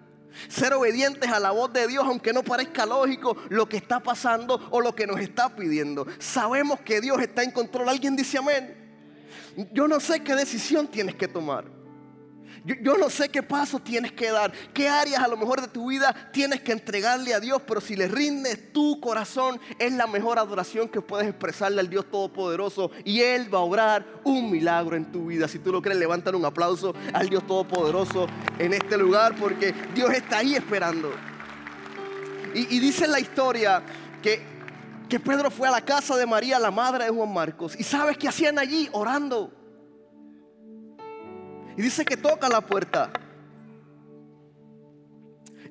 Ser 0.48 0.74
obedientes 0.74 1.30
a 1.30 1.40
la 1.40 1.50
voz 1.50 1.72
de 1.72 1.86
Dios, 1.86 2.04
aunque 2.06 2.32
no 2.32 2.42
parezca 2.42 2.86
lógico 2.86 3.36
lo 3.48 3.68
que 3.68 3.76
está 3.76 4.00
pasando 4.00 4.68
o 4.70 4.80
lo 4.80 4.94
que 4.94 5.06
nos 5.06 5.20
está 5.20 5.54
pidiendo. 5.54 6.06
Sabemos 6.18 6.80
que 6.80 7.00
Dios 7.00 7.20
está 7.20 7.42
en 7.42 7.50
control. 7.50 7.88
¿Alguien 7.88 8.16
dice 8.16 8.38
amén? 8.38 8.76
Yo 9.72 9.86
no 9.86 10.00
sé 10.00 10.20
qué 10.22 10.34
decisión 10.34 10.88
tienes 10.88 11.14
que 11.14 11.28
tomar. 11.28 11.81
Yo, 12.64 12.96
no 12.96 13.10
sé 13.10 13.28
qué 13.28 13.42
paso 13.42 13.78
tienes 13.78 14.12
que 14.12 14.30
dar, 14.30 14.52
qué 14.72 14.88
áreas 14.88 15.22
a 15.22 15.28
lo 15.28 15.36
mejor 15.36 15.60
de 15.60 15.68
tu 15.68 15.90
vida 15.90 16.14
tienes 16.32 16.60
que 16.60 16.72
entregarle 16.72 17.34
a 17.34 17.40
Dios, 17.40 17.62
pero 17.66 17.80
si 17.80 17.96
le 17.96 18.06
rindes 18.08 18.72
tu 18.72 19.00
corazón, 19.00 19.60
es 19.78 19.92
la 19.92 20.06
mejor 20.06 20.38
adoración 20.38 20.88
que 20.88 21.00
puedes 21.00 21.28
expresarle 21.28 21.80
al 21.80 21.88
Dios 21.88 22.10
Todopoderoso 22.10 22.90
y 23.04 23.20
Él 23.20 23.52
va 23.52 23.58
a 23.58 23.62
obrar 23.62 24.06
un 24.24 24.50
milagro 24.50 24.96
en 24.96 25.10
tu 25.10 25.26
vida. 25.26 25.48
Si 25.48 25.58
tú 25.58 25.72
lo 25.72 25.82
crees, 25.82 25.98
levantan 25.98 26.34
un 26.34 26.44
aplauso 26.44 26.94
al 27.12 27.28
Dios 27.28 27.46
Todopoderoso 27.46 28.26
en 28.58 28.72
este 28.74 28.96
lugar 28.96 29.34
porque 29.36 29.74
Dios 29.94 30.12
está 30.12 30.38
ahí 30.38 30.54
esperando. 30.54 31.12
Y, 32.54 32.78
dice 32.80 33.08
la 33.08 33.18
historia 33.18 33.82
que, 34.22 34.42
que 35.08 35.18
Pedro 35.18 35.50
fue 35.50 35.68
a 35.68 35.70
la 35.70 35.80
casa 35.80 36.16
de 36.16 36.26
María, 36.26 36.58
la 36.58 36.70
madre 36.70 37.04
de 37.06 37.10
Juan 37.10 37.32
Marcos, 37.32 37.74
y 37.78 37.82
sabes 37.82 38.18
qué 38.18 38.28
hacían 38.28 38.58
allí 38.58 38.88
orando. 38.92 39.61
Y 41.76 41.82
dice 41.82 42.04
que 42.04 42.16
toca 42.16 42.48
la 42.48 42.60
puerta. 42.60 43.10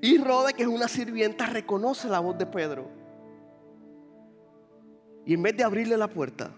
Y 0.01 0.17
Rode, 0.17 0.53
que 0.53 0.63
es 0.63 0.67
una 0.67 0.87
sirvienta, 0.87 1.45
reconoce 1.45 2.07
la 2.07 2.19
voz 2.19 2.37
de 2.37 2.45
Pedro. 2.47 2.89
Y 5.25 5.35
en 5.35 5.43
vez 5.43 5.55
de 5.55 5.63
abrirle 5.63 5.95
la 5.97 6.07
puerta, 6.07 6.51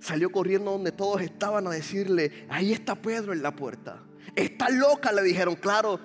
salió 0.00 0.32
corriendo 0.32 0.72
donde 0.72 0.90
todos 0.90 1.20
estaban 1.20 1.66
a 1.68 1.70
decirle, 1.70 2.46
ahí 2.48 2.72
está 2.72 2.96
Pedro 2.96 3.32
en 3.32 3.42
la 3.42 3.54
puerta. 3.54 4.02
Está 4.34 4.68
loca, 4.70 5.12
le 5.12 5.22
dijeron, 5.22 5.54
claro, 5.54 6.00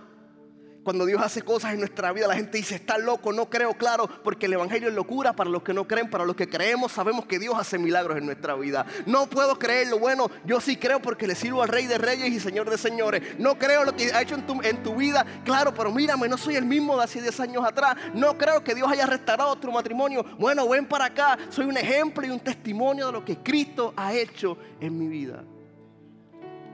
cuando 0.85 1.07
Dios 1.07 1.19
hace 1.19 1.41
cosas 1.41 1.73
en 1.73 1.79
nuestra 1.79 2.13
vida, 2.13 2.27
la 2.27 2.35
gente 2.35 2.59
dice, 2.59 2.75
está 2.75 2.99
loco, 2.99 3.33
no 3.33 3.49
creo, 3.49 3.73
claro, 3.73 4.07
porque 4.23 4.45
el 4.45 4.53
Evangelio 4.53 4.87
es 4.87 4.93
locura 4.93 5.33
para 5.33 5.49
los 5.49 5.63
que 5.63 5.73
no 5.73 5.87
creen, 5.87 6.11
para 6.11 6.25
los 6.25 6.35
que 6.35 6.47
creemos, 6.47 6.91
sabemos 6.91 7.25
que 7.25 7.39
Dios 7.39 7.55
hace 7.57 7.79
milagros 7.79 8.19
en 8.19 8.27
nuestra 8.27 8.53
vida. 8.53 8.85
No 9.07 9.27
puedo 9.27 9.57
creerlo, 9.57 9.97
bueno, 9.97 10.29
yo 10.45 10.61
sí 10.61 10.77
creo 10.77 11.01
porque 11.01 11.25
le 11.25 11.33
sirvo 11.33 11.63
al 11.63 11.69
Rey 11.69 11.87
de 11.87 11.97
Reyes 11.97 12.29
y 12.29 12.39
Señor 12.39 12.69
de 12.69 12.77
Señores. 12.77 13.23
No 13.39 13.57
creo 13.57 13.83
lo 13.83 13.95
que 13.95 14.13
ha 14.13 14.21
hecho 14.21 14.35
en 14.35 14.45
tu, 14.45 14.61
en 14.61 14.83
tu 14.83 14.95
vida, 14.95 15.25
claro, 15.43 15.73
pero 15.73 15.91
mírame, 15.91 16.29
no 16.29 16.37
soy 16.37 16.55
el 16.55 16.65
mismo 16.65 16.95
de 16.97 17.03
hace 17.05 17.19
10 17.19 17.39
años 17.39 17.65
atrás. 17.65 17.95
No 18.13 18.37
creo 18.37 18.63
que 18.63 18.75
Dios 18.75 18.87
haya 18.91 19.07
restaurado 19.07 19.55
tu 19.55 19.71
matrimonio. 19.71 20.23
Bueno, 20.37 20.69
ven 20.69 20.85
para 20.85 21.05
acá, 21.05 21.35
soy 21.49 21.65
un 21.65 21.77
ejemplo 21.77 22.27
y 22.27 22.29
un 22.29 22.39
testimonio 22.39 23.07
de 23.07 23.11
lo 23.11 23.25
que 23.25 23.37
Cristo 23.37 23.91
ha 23.97 24.13
hecho 24.13 24.55
en 24.79 24.99
mi 24.99 25.07
vida. 25.07 25.43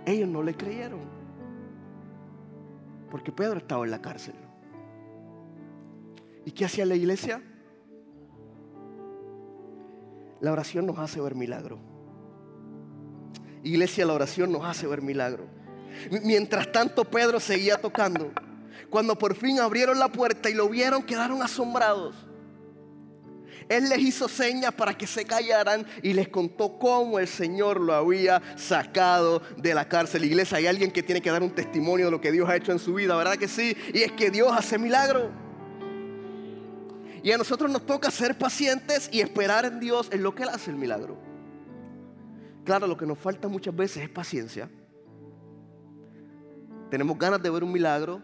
Ellos 0.06 0.28
no 0.28 0.44
le 0.44 0.54
creyeron. 0.54 1.21
Porque 3.12 3.32
Pedro 3.32 3.58
estaba 3.58 3.84
en 3.84 3.92
la 3.92 4.02
cárcel. 4.02 4.34
¿Y 6.46 6.52
qué 6.52 6.66
hacía 6.66 6.86
la 6.86 6.96
iglesia? 6.96 7.44
La 10.40 10.52
oración 10.52 10.88
nos 10.88 10.98
hace 10.98 11.22
ver 11.22 11.36
milagro. 11.36 11.78
Iglesia, 13.64 14.06
la 14.06 14.14
oración 14.14 14.52
nos 14.52 14.66
hace 14.66 14.88
ver 14.88 15.02
milagro. 15.02 15.46
Mientras 16.24 16.72
tanto 16.72 17.04
Pedro 17.06 17.40
seguía 17.40 17.80
tocando. 17.80 18.32
Cuando 18.90 19.18
por 19.18 19.36
fin 19.36 19.60
abrieron 19.60 20.00
la 20.00 20.08
puerta 20.08 20.50
y 20.50 20.54
lo 20.54 20.68
vieron, 20.68 21.04
quedaron 21.04 21.44
asombrados. 21.44 22.16
Él 23.70 23.90
les 23.90 24.00
hizo 24.00 24.28
señas 24.28 24.74
para 24.74 24.98
que 24.98 25.08
se 25.08 25.26
callaran 25.26 25.86
y 26.02 26.14
les 26.14 26.30
contó 26.30 26.78
cómo 26.78 27.20
el 27.20 27.28
Señor 27.28 27.80
lo 27.80 27.94
había 27.94 28.42
sacado 28.58 29.42
de 29.58 29.74
la 29.74 29.88
cárcel. 29.88 30.26
Iglesia, 30.26 30.58
hay 30.58 30.68
alguien 30.68 30.92
que 30.92 31.04
tiene 31.04 31.22
que 31.22 31.32
dar 31.32 31.44
un 31.44 31.52
testimonio 31.52 32.06
de 32.06 32.12
lo 32.12 32.22
que 32.22 32.32
Dios 32.32 32.50
ha 32.50 32.56
hecho 32.56 32.72
en 32.72 32.80
su 32.80 32.94
vida, 32.94 33.16
¿verdad 33.16 33.36
que 33.36 33.48
sí? 33.48 33.76
Y 33.94 34.02
es 34.02 34.12
que 34.12 34.30
Dios 34.32 34.52
hace 34.52 34.78
milagros. 34.78 35.30
Y 37.24 37.32
a 37.32 37.38
nosotros 37.38 37.70
nos 37.70 37.86
toca 37.86 38.10
ser 38.10 38.38
pacientes 38.38 39.10
y 39.12 39.22
esperar 39.22 39.66
en 39.66 39.80
Dios 39.80 40.10
en 40.12 40.24
lo 40.24 40.34
que 40.34 40.44
Él 40.44 40.50
hace 40.50 40.72
el 40.72 40.78
milagro. 40.78 41.18
Claro, 42.66 42.88
lo 42.88 42.98
que 42.98 43.06
nos 43.06 43.18
falta 43.18 43.48
muchas 43.48 43.76
veces 43.76 44.04
es 44.04 44.10
paciencia. 44.10 44.70
Tenemos 46.90 47.18
ganas 47.18 47.42
de 47.42 47.50
ver 47.50 47.64
un 47.64 47.72
milagro. 47.72 48.22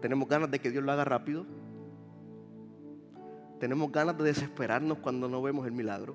Tenemos 0.00 0.28
ganas 0.28 0.50
de 0.50 0.58
que 0.60 0.70
Dios 0.70 0.84
lo 0.84 0.92
haga 0.92 1.04
rápido. 1.04 1.46
Tenemos 3.64 3.90
ganas 3.90 4.18
de 4.18 4.24
desesperarnos 4.24 4.98
cuando 4.98 5.26
no 5.26 5.40
vemos 5.40 5.66
el 5.66 5.72
milagro. 5.72 6.14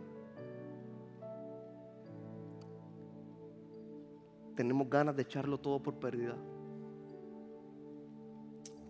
Tenemos 4.56 4.88
ganas 4.88 5.16
de 5.16 5.24
echarlo 5.24 5.58
todo 5.58 5.82
por 5.82 5.96
pérdida. 5.96 6.36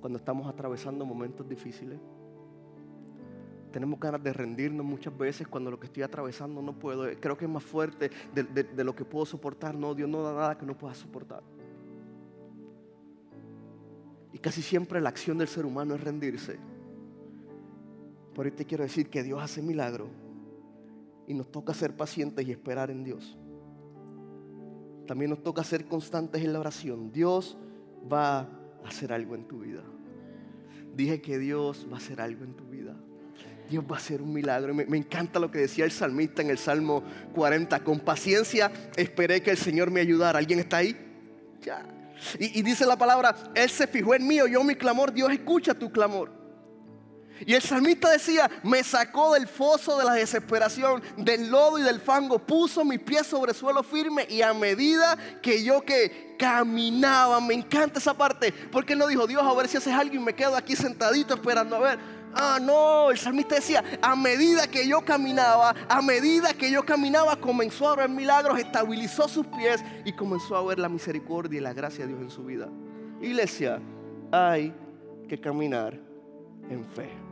Cuando 0.02 0.19
estamos 0.19 0.45
atravesando 0.45 1.06
momentos 1.06 1.48
difíciles. 1.48 2.02
Tenemos 3.72 3.98
ganas 3.98 4.22
de 4.22 4.34
rendirnos 4.34 4.86
muchas 4.86 5.17
veces 5.17 5.48
cuando 5.48 5.72
lo 5.72 5.80
que 5.80 5.86
estoy 5.86 6.04
atravesando 6.04 6.62
no 6.62 6.78
puedo. 6.78 7.06
Creo 7.17 7.38
que 7.38 7.45
es 7.45 7.52
más 7.52 7.63
fuerte 7.63 8.12
de, 8.36 8.43
de 8.43 8.84
lo 8.84 8.93
que 8.93 9.06
puedo 9.06 9.26
soportar. 9.26 9.74
No, 9.74 9.95
Dios 9.95 10.10
no 10.10 10.22
da 10.22 10.34
nada 10.34 10.58
que 10.58 10.65
no 10.65 10.78
pueda 10.78 10.93
soportar. 10.93 11.43
Y 14.34 14.39
casi 14.39 14.62
siempre 14.62 15.00
la 15.00 15.08
acción 15.08 15.38
del 15.38 15.48
ser 15.48 15.65
humano 15.65 15.95
es 15.95 16.04
rendirse. 16.04 16.60
Por 18.39 18.45
ahí 18.45 18.54
te 18.54 18.63
quiero 18.63 18.86
decir 18.86 19.10
que 19.10 19.21
Dios 19.21 19.43
hace 19.43 19.62
milagro 19.62 20.08
y 21.28 21.34
nos 21.34 21.52
toca 21.52 21.73
ser 21.73 21.97
pacientes 21.97 22.47
y 22.47 22.52
esperar 22.52 22.89
en 22.89 23.04
Dios. 23.04 23.38
También 25.06 25.32
nos 25.32 25.43
toca 25.43 25.62
ser 25.62 25.84
constantes 25.88 26.41
en 26.41 26.54
la 26.54 26.62
oración. 26.62 27.12
Dios 27.12 27.58
va 28.10 28.39
a 28.39 28.47
hacer 28.88 29.12
algo 29.12 29.36
en 29.36 29.45
tu 29.45 29.60
vida. 29.60 29.84
Dije 30.95 31.21
que 31.21 31.38
Dios 31.38 31.86
va 31.91 31.95
a 31.95 31.97
hacer 31.97 32.21
algo 32.21 32.45
en 32.45 32.54
tu 32.54 32.63
vida. 32.63 32.95
Dios 33.69 33.84
va 33.84 33.95
a 33.95 33.99
hacer 33.99 34.21
un 34.21 34.32
milagro. 34.32 34.73
Me, 34.73 34.86
encanta 34.97 35.38
lo 35.38 35.52
que 35.52 35.60
decía 35.60 35.84
el 35.84 35.91
salmista 35.91 36.41
en 36.41 36.49
el 36.49 36.60
Salmo 36.60 37.04
40. 37.36 37.84
Con 37.84 37.99
paciencia 37.99 38.71
esperé 38.95 39.43
que 39.43 39.52
el 39.52 39.58
Señor 39.58 39.91
me 39.91 39.99
ayudara. 39.99 40.39
¿Alguien 40.39 40.60
está 40.60 40.78
ahí? 40.78 40.95
Ya. 41.62 41.86
Y, 42.39 42.58
y 42.58 42.62
dice 42.62 42.86
la 42.86 42.97
palabra, 42.97 43.36
Él 43.54 43.69
se 43.69 43.86
fijó 43.86 44.15
en 44.15 44.25
mí, 44.25 44.39
oyó 44.39 44.63
mi 44.63 44.75
clamor. 44.75 45.12
Dios 45.12 45.30
escucha 45.30 45.73
tu 45.73 45.91
clamor. 45.91 46.38
Y 47.45 47.54
el 47.54 47.62
salmista 47.62 48.10
decía, 48.10 48.49
me 48.63 48.84
sacó 48.84 49.34
del 49.34 49.47
foso 49.47 49.97
de 49.97 50.06
la 50.06 50.13
desesperación, 50.13 51.02
del 51.17 51.49
lodo 51.49 51.80
y 51.80 51.84
del 51.84 51.99
fango, 51.99 52.39
puso 52.39 52.84
mis 52.84 52.99
pies 52.99 53.28
sobre 53.28 53.54
suelo 53.54 53.84
firme 53.84 54.25
y 54.30 54.41
a 54.41 54.54
medida 54.54 55.17
que 55.41 55.63
yo 55.63 55.82
que 55.82 56.36
caminaba, 56.38 57.41
me 57.41 57.54
encanta 57.54 57.99
esa 57.99 58.13
parte, 58.13 58.52
porque 58.71 58.93
él 58.93 58.99
no 58.99 59.08
dijo, 59.08 59.28
Dios, 59.28 59.43
a 59.43 59.54
ver 59.54 59.67
si 59.67 59.78
haces 59.78 59.93
algo 59.93 60.15
y 60.15 60.19
me 60.19 60.34
quedo 60.34 60.56
aquí 60.56 60.75
sentadito 60.75 61.34
esperando 61.34 61.75
a 61.75 61.80
ver. 61.80 61.99
Ah, 62.34 62.60
no, 62.62 63.10
el 63.10 63.17
salmista 63.17 63.56
decía, 63.56 63.84
a 64.02 64.15
medida 64.15 64.67
que 64.67 64.88
yo 64.88 65.04
caminaba, 65.04 65.73
a 65.88 66.02
medida 66.02 66.54
que 66.54 66.71
yo 66.71 66.86
caminaba, 66.86 67.36
comenzó 67.38 67.89
a 67.89 67.95
ver 67.95 68.10
milagros, 68.10 68.60
estabilizó 68.60 69.28
sus 69.28 69.47
pies 69.47 69.84
y 70.06 70.13
comenzó 70.13 70.56
a 70.56 70.63
ver 70.63 70.80
la 70.80 70.89
misericordia 70.89 71.58
y 71.58 71.62
la 71.62 71.73
gracia 71.73 72.06
de 72.06 72.13
Dios 72.13 72.21
en 72.21 72.30
su 72.30 72.43
vida. 72.43 72.69
Iglesia, 73.21 73.82
hay 74.32 74.73
que 75.28 75.39
caminar 75.39 75.99
en 76.69 76.86
fe. 76.86 77.29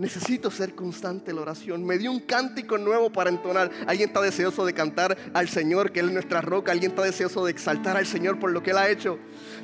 Necesito 0.00 0.50
ser 0.50 0.74
constante 0.74 1.30
en 1.30 1.36
la 1.36 1.42
oración. 1.42 1.84
Me 1.84 1.98
dio 1.98 2.10
un 2.10 2.20
cántico 2.20 2.78
nuevo 2.78 3.12
para 3.12 3.28
entonar. 3.28 3.70
Alguien 3.86 4.08
está 4.08 4.22
deseoso 4.22 4.64
de 4.64 4.72
cantar 4.72 5.14
al 5.34 5.46
Señor, 5.46 5.92
que 5.92 6.00
Él 6.00 6.06
es 6.06 6.12
nuestra 6.14 6.40
roca. 6.40 6.72
Alguien 6.72 6.92
está 6.92 7.02
deseoso 7.02 7.44
de 7.44 7.50
exaltar 7.50 7.98
al 7.98 8.06
Señor 8.06 8.38
por 8.38 8.50
lo 8.50 8.62
que 8.62 8.70
Él 8.70 8.78
ha 8.78 8.88
hecho. 8.88 9.18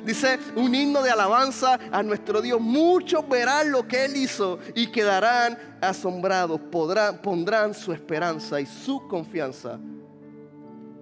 Dice 0.05 0.37
un 0.55 0.75
himno 0.75 1.01
de 1.01 1.09
alabanza 1.09 1.79
a 1.91 2.03
nuestro 2.03 2.43
Dios. 2.43 2.61
Muchos 2.61 3.27
verán 3.27 3.71
lo 3.71 3.87
que 3.87 4.05
Él 4.05 4.15
hizo 4.15 4.59
y 4.75 4.91
quedarán 4.91 5.57
asombrados. 5.81 6.61
Podrán, 6.71 7.19
pondrán 7.19 7.73
su 7.73 7.91
esperanza 7.91 8.61
y 8.61 8.67
su 8.67 9.07
confianza 9.07 9.79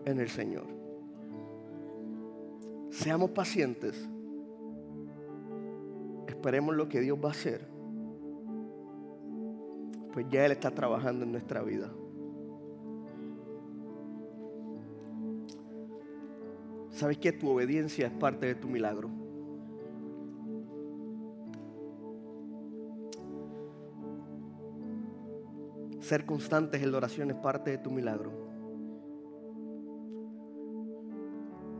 en 0.05 0.17
el 0.17 0.29
Señor. 0.29 0.67
Seamos 2.89 3.31
pacientes. 3.31 3.97
Esperemos 6.25 6.73
lo 6.73 6.87
que 6.87 7.01
Dios 7.01 7.17
va 7.21 7.27
a 7.27 7.31
hacer 7.33 7.74
pues 10.15 10.27
ya 10.29 10.45
Él 10.45 10.53
está 10.53 10.71
trabajando 10.71 11.25
en 11.25 11.33
nuestra 11.33 11.61
vida. 11.61 11.91
¿Sabes 16.89 17.17
que 17.17 17.33
tu 17.33 17.49
obediencia 17.49 18.07
es 18.07 18.13
parte 18.13 18.45
de 18.45 18.55
tu 18.55 18.69
milagro? 18.69 19.09
Ser 25.99 26.25
constantes 26.25 26.81
en 26.81 26.93
la 26.93 26.97
oración 26.99 27.31
es 27.31 27.35
parte 27.35 27.71
de 27.71 27.77
tu 27.77 27.91
milagro. 27.91 28.31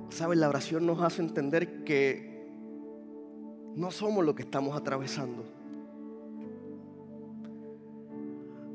¿Sabes? 0.10 0.38
La 0.38 0.50
oración 0.50 0.86
nos 0.86 1.02
hace 1.02 1.22
entender 1.22 1.86
que 1.86 2.50
no 3.76 3.92
somos 3.92 4.26
lo 4.26 4.36
que 4.36 4.44
estamos 4.44 4.76
atravesando. 4.76 5.55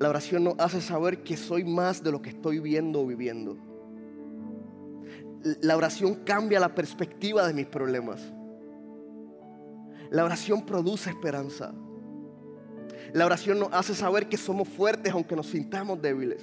La 0.00 0.08
oración 0.08 0.44
nos 0.44 0.54
hace 0.58 0.80
saber 0.80 1.22
que 1.22 1.36
soy 1.36 1.62
más 1.62 2.02
de 2.02 2.10
lo 2.10 2.22
que 2.22 2.30
estoy 2.30 2.58
viendo 2.58 3.02
o 3.02 3.06
viviendo. 3.06 3.58
La 5.60 5.76
oración 5.76 6.14
cambia 6.24 6.58
la 6.58 6.74
perspectiva 6.74 7.46
de 7.46 7.52
mis 7.52 7.66
problemas. 7.66 8.22
La 10.10 10.24
oración 10.24 10.64
produce 10.64 11.10
esperanza. 11.10 11.74
La 13.12 13.26
oración 13.26 13.58
nos 13.58 13.68
hace 13.74 13.94
saber 13.94 14.26
que 14.26 14.38
somos 14.38 14.68
fuertes 14.68 15.12
aunque 15.12 15.36
nos 15.36 15.48
sintamos 15.48 16.00
débiles. 16.00 16.42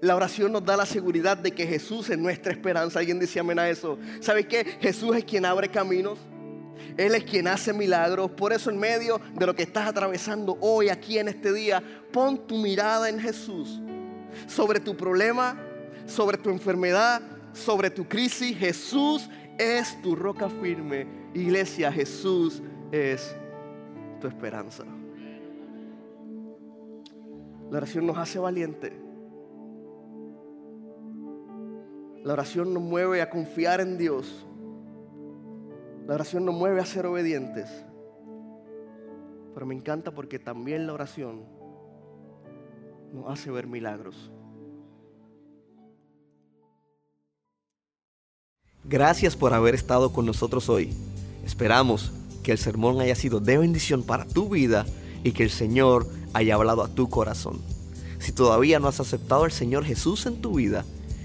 La 0.00 0.16
oración 0.16 0.50
nos 0.50 0.64
da 0.64 0.74
la 0.74 0.86
seguridad 0.86 1.36
de 1.36 1.50
que 1.50 1.66
Jesús 1.66 2.08
es 2.08 2.16
nuestra 2.16 2.50
esperanza. 2.50 2.98
Alguien 2.98 3.18
decía 3.18 3.42
amén 3.42 3.58
a 3.58 3.68
eso. 3.68 3.98
¿Sabes 4.20 4.46
qué? 4.46 4.64
Jesús 4.80 5.14
es 5.14 5.24
quien 5.24 5.44
abre 5.44 5.68
caminos. 5.68 6.18
Él 6.96 7.14
es 7.14 7.24
quien 7.24 7.48
hace 7.48 7.72
milagros. 7.72 8.30
Por 8.30 8.52
eso 8.52 8.70
en 8.70 8.78
medio 8.78 9.20
de 9.34 9.46
lo 9.46 9.54
que 9.54 9.62
estás 9.62 9.88
atravesando 9.88 10.56
hoy, 10.60 10.88
aquí 10.88 11.18
en 11.18 11.28
este 11.28 11.52
día, 11.52 11.82
pon 12.12 12.46
tu 12.46 12.56
mirada 12.56 13.08
en 13.08 13.18
Jesús. 13.18 13.80
Sobre 14.46 14.80
tu 14.80 14.96
problema, 14.96 15.56
sobre 16.06 16.38
tu 16.38 16.50
enfermedad, 16.50 17.22
sobre 17.52 17.90
tu 17.90 18.06
crisis. 18.06 18.56
Jesús 18.56 19.28
es 19.58 20.00
tu 20.02 20.16
roca 20.16 20.48
firme. 20.48 21.06
Iglesia, 21.34 21.90
Jesús 21.92 22.62
es 22.92 23.34
tu 24.20 24.28
esperanza. 24.28 24.84
La 27.70 27.78
oración 27.78 28.06
nos 28.06 28.18
hace 28.18 28.38
valiente. 28.38 28.92
La 32.22 32.32
oración 32.32 32.72
nos 32.72 32.82
mueve 32.82 33.20
a 33.20 33.28
confiar 33.28 33.80
en 33.80 33.98
Dios. 33.98 34.46
La 36.06 36.14
oración 36.14 36.44
nos 36.44 36.54
mueve 36.54 36.80
a 36.80 36.86
ser 36.86 37.06
obedientes. 37.06 37.68
Pero 39.54 39.66
me 39.66 39.74
encanta 39.74 40.10
porque 40.10 40.38
también 40.38 40.86
la 40.86 40.92
oración 40.92 41.44
nos 43.14 43.30
hace 43.30 43.50
ver 43.50 43.66
milagros. 43.66 44.30
Gracias 48.84 49.34
por 49.34 49.54
haber 49.54 49.74
estado 49.74 50.12
con 50.12 50.26
nosotros 50.26 50.68
hoy. 50.68 50.92
Esperamos 51.42 52.12
que 52.42 52.52
el 52.52 52.58
sermón 52.58 53.00
haya 53.00 53.14
sido 53.14 53.40
de 53.40 53.56
bendición 53.56 54.02
para 54.02 54.26
tu 54.26 54.50
vida 54.50 54.84
y 55.22 55.32
que 55.32 55.44
el 55.44 55.50
Señor 55.50 56.06
haya 56.34 56.56
hablado 56.56 56.82
a 56.82 56.88
tu 56.88 57.08
corazón. 57.08 57.62
Si 58.18 58.32
todavía 58.32 58.78
no 58.78 58.88
has 58.88 59.00
aceptado 59.00 59.44
al 59.44 59.52
Señor 59.52 59.84
Jesús 59.84 60.26
en 60.26 60.42
tu 60.42 60.56
vida, 60.56 60.84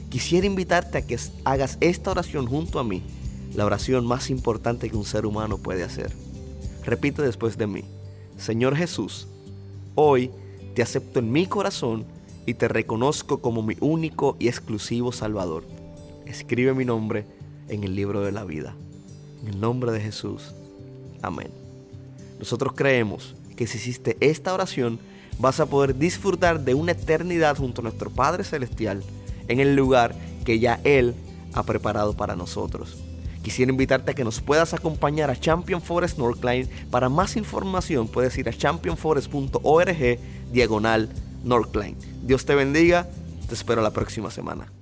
quisiera 0.10 0.48
invitarte 0.48 1.00
a 1.00 1.06
que 1.06 1.20
hagas 1.44 1.78
esta 1.82 2.12
oración 2.12 2.48
junto 2.48 2.80
a 2.80 2.86
mí 2.86 3.04
la 3.54 3.66
oración 3.66 4.06
más 4.06 4.30
importante 4.30 4.90
que 4.90 4.98
un 4.98 5.06
ser 5.06 5.26
humano 5.26 5.58
puede 5.58 5.84
hacer. 5.84 6.12
Repite 6.84 7.22
después 7.22 7.58
de 7.58 7.68
mí, 7.68 7.84
Señor 8.38 8.76
Jesús, 8.76 9.28
hoy 9.96 10.32
te 10.76 10.82
acepto 10.82 11.20
en 11.20 11.32
mi 11.32 11.46
corazón 11.46 12.06
y 12.46 12.54
te 12.54 12.68
reconozco 12.68 13.42
como 13.42 13.62
mi 13.62 13.76
único 13.80 14.36
y 14.40 14.48
exclusivo 14.48 15.12
Salvador. 15.12 15.64
Escribe 16.26 16.74
mi 16.74 16.86
nombre 16.86 17.26
en 17.68 17.84
el 17.84 17.96
libro 17.96 18.22
de 18.22 18.32
la 18.32 18.44
vida. 18.44 18.76
En 19.42 19.50
el 19.50 19.60
nombre 19.60 19.92
de 19.92 20.00
Jesús. 20.00 20.54
Amén. 21.22 21.50
Nosotros 22.40 22.74
creemos 22.76 23.36
que 23.56 23.68
si 23.68 23.78
hiciste 23.78 24.18
esta 24.20 24.54
oración, 24.54 25.00
vas 25.38 25.60
a 25.60 25.66
poder 25.66 25.98
disfrutar 25.98 26.62
de 26.62 26.74
una 26.74 26.94
eternidad 26.94 27.58
junto 27.58 27.82
a 27.82 27.84
nuestro 27.84 28.10
Padre 28.10 28.44
Celestial 28.44 29.04
en 29.48 29.60
el 29.60 29.76
lugar 29.76 30.16
que 30.46 30.60
ya 30.60 30.80
Él 30.84 31.16
ha 31.54 31.64
preparado 31.64 32.16
para 32.16 32.36
nosotros. 32.36 32.98
Quisiera 33.44 33.72
invitarte 33.72 34.12
a 34.12 34.14
que 34.14 34.24
nos 34.24 34.42
puedas 34.42 34.74
acompañar 34.74 35.30
a 35.30 35.40
Champion 35.40 35.82
Forest 35.82 36.18
Northline. 36.18 36.70
Para 36.92 37.10
más 37.10 37.38
información 37.38 38.08
puedes 38.08 38.38
ir 38.38 38.50
a 38.50 38.54
championforest.org 38.54 40.20
diagonal 40.52 41.10
Northline. 41.44 41.98
Dios 42.24 42.46
te 42.46 42.56
bendiga, 42.56 43.08
te 43.48 43.54
espero 43.54 43.82
la 43.82 43.92
próxima 43.92 44.30
semana. 44.30 44.79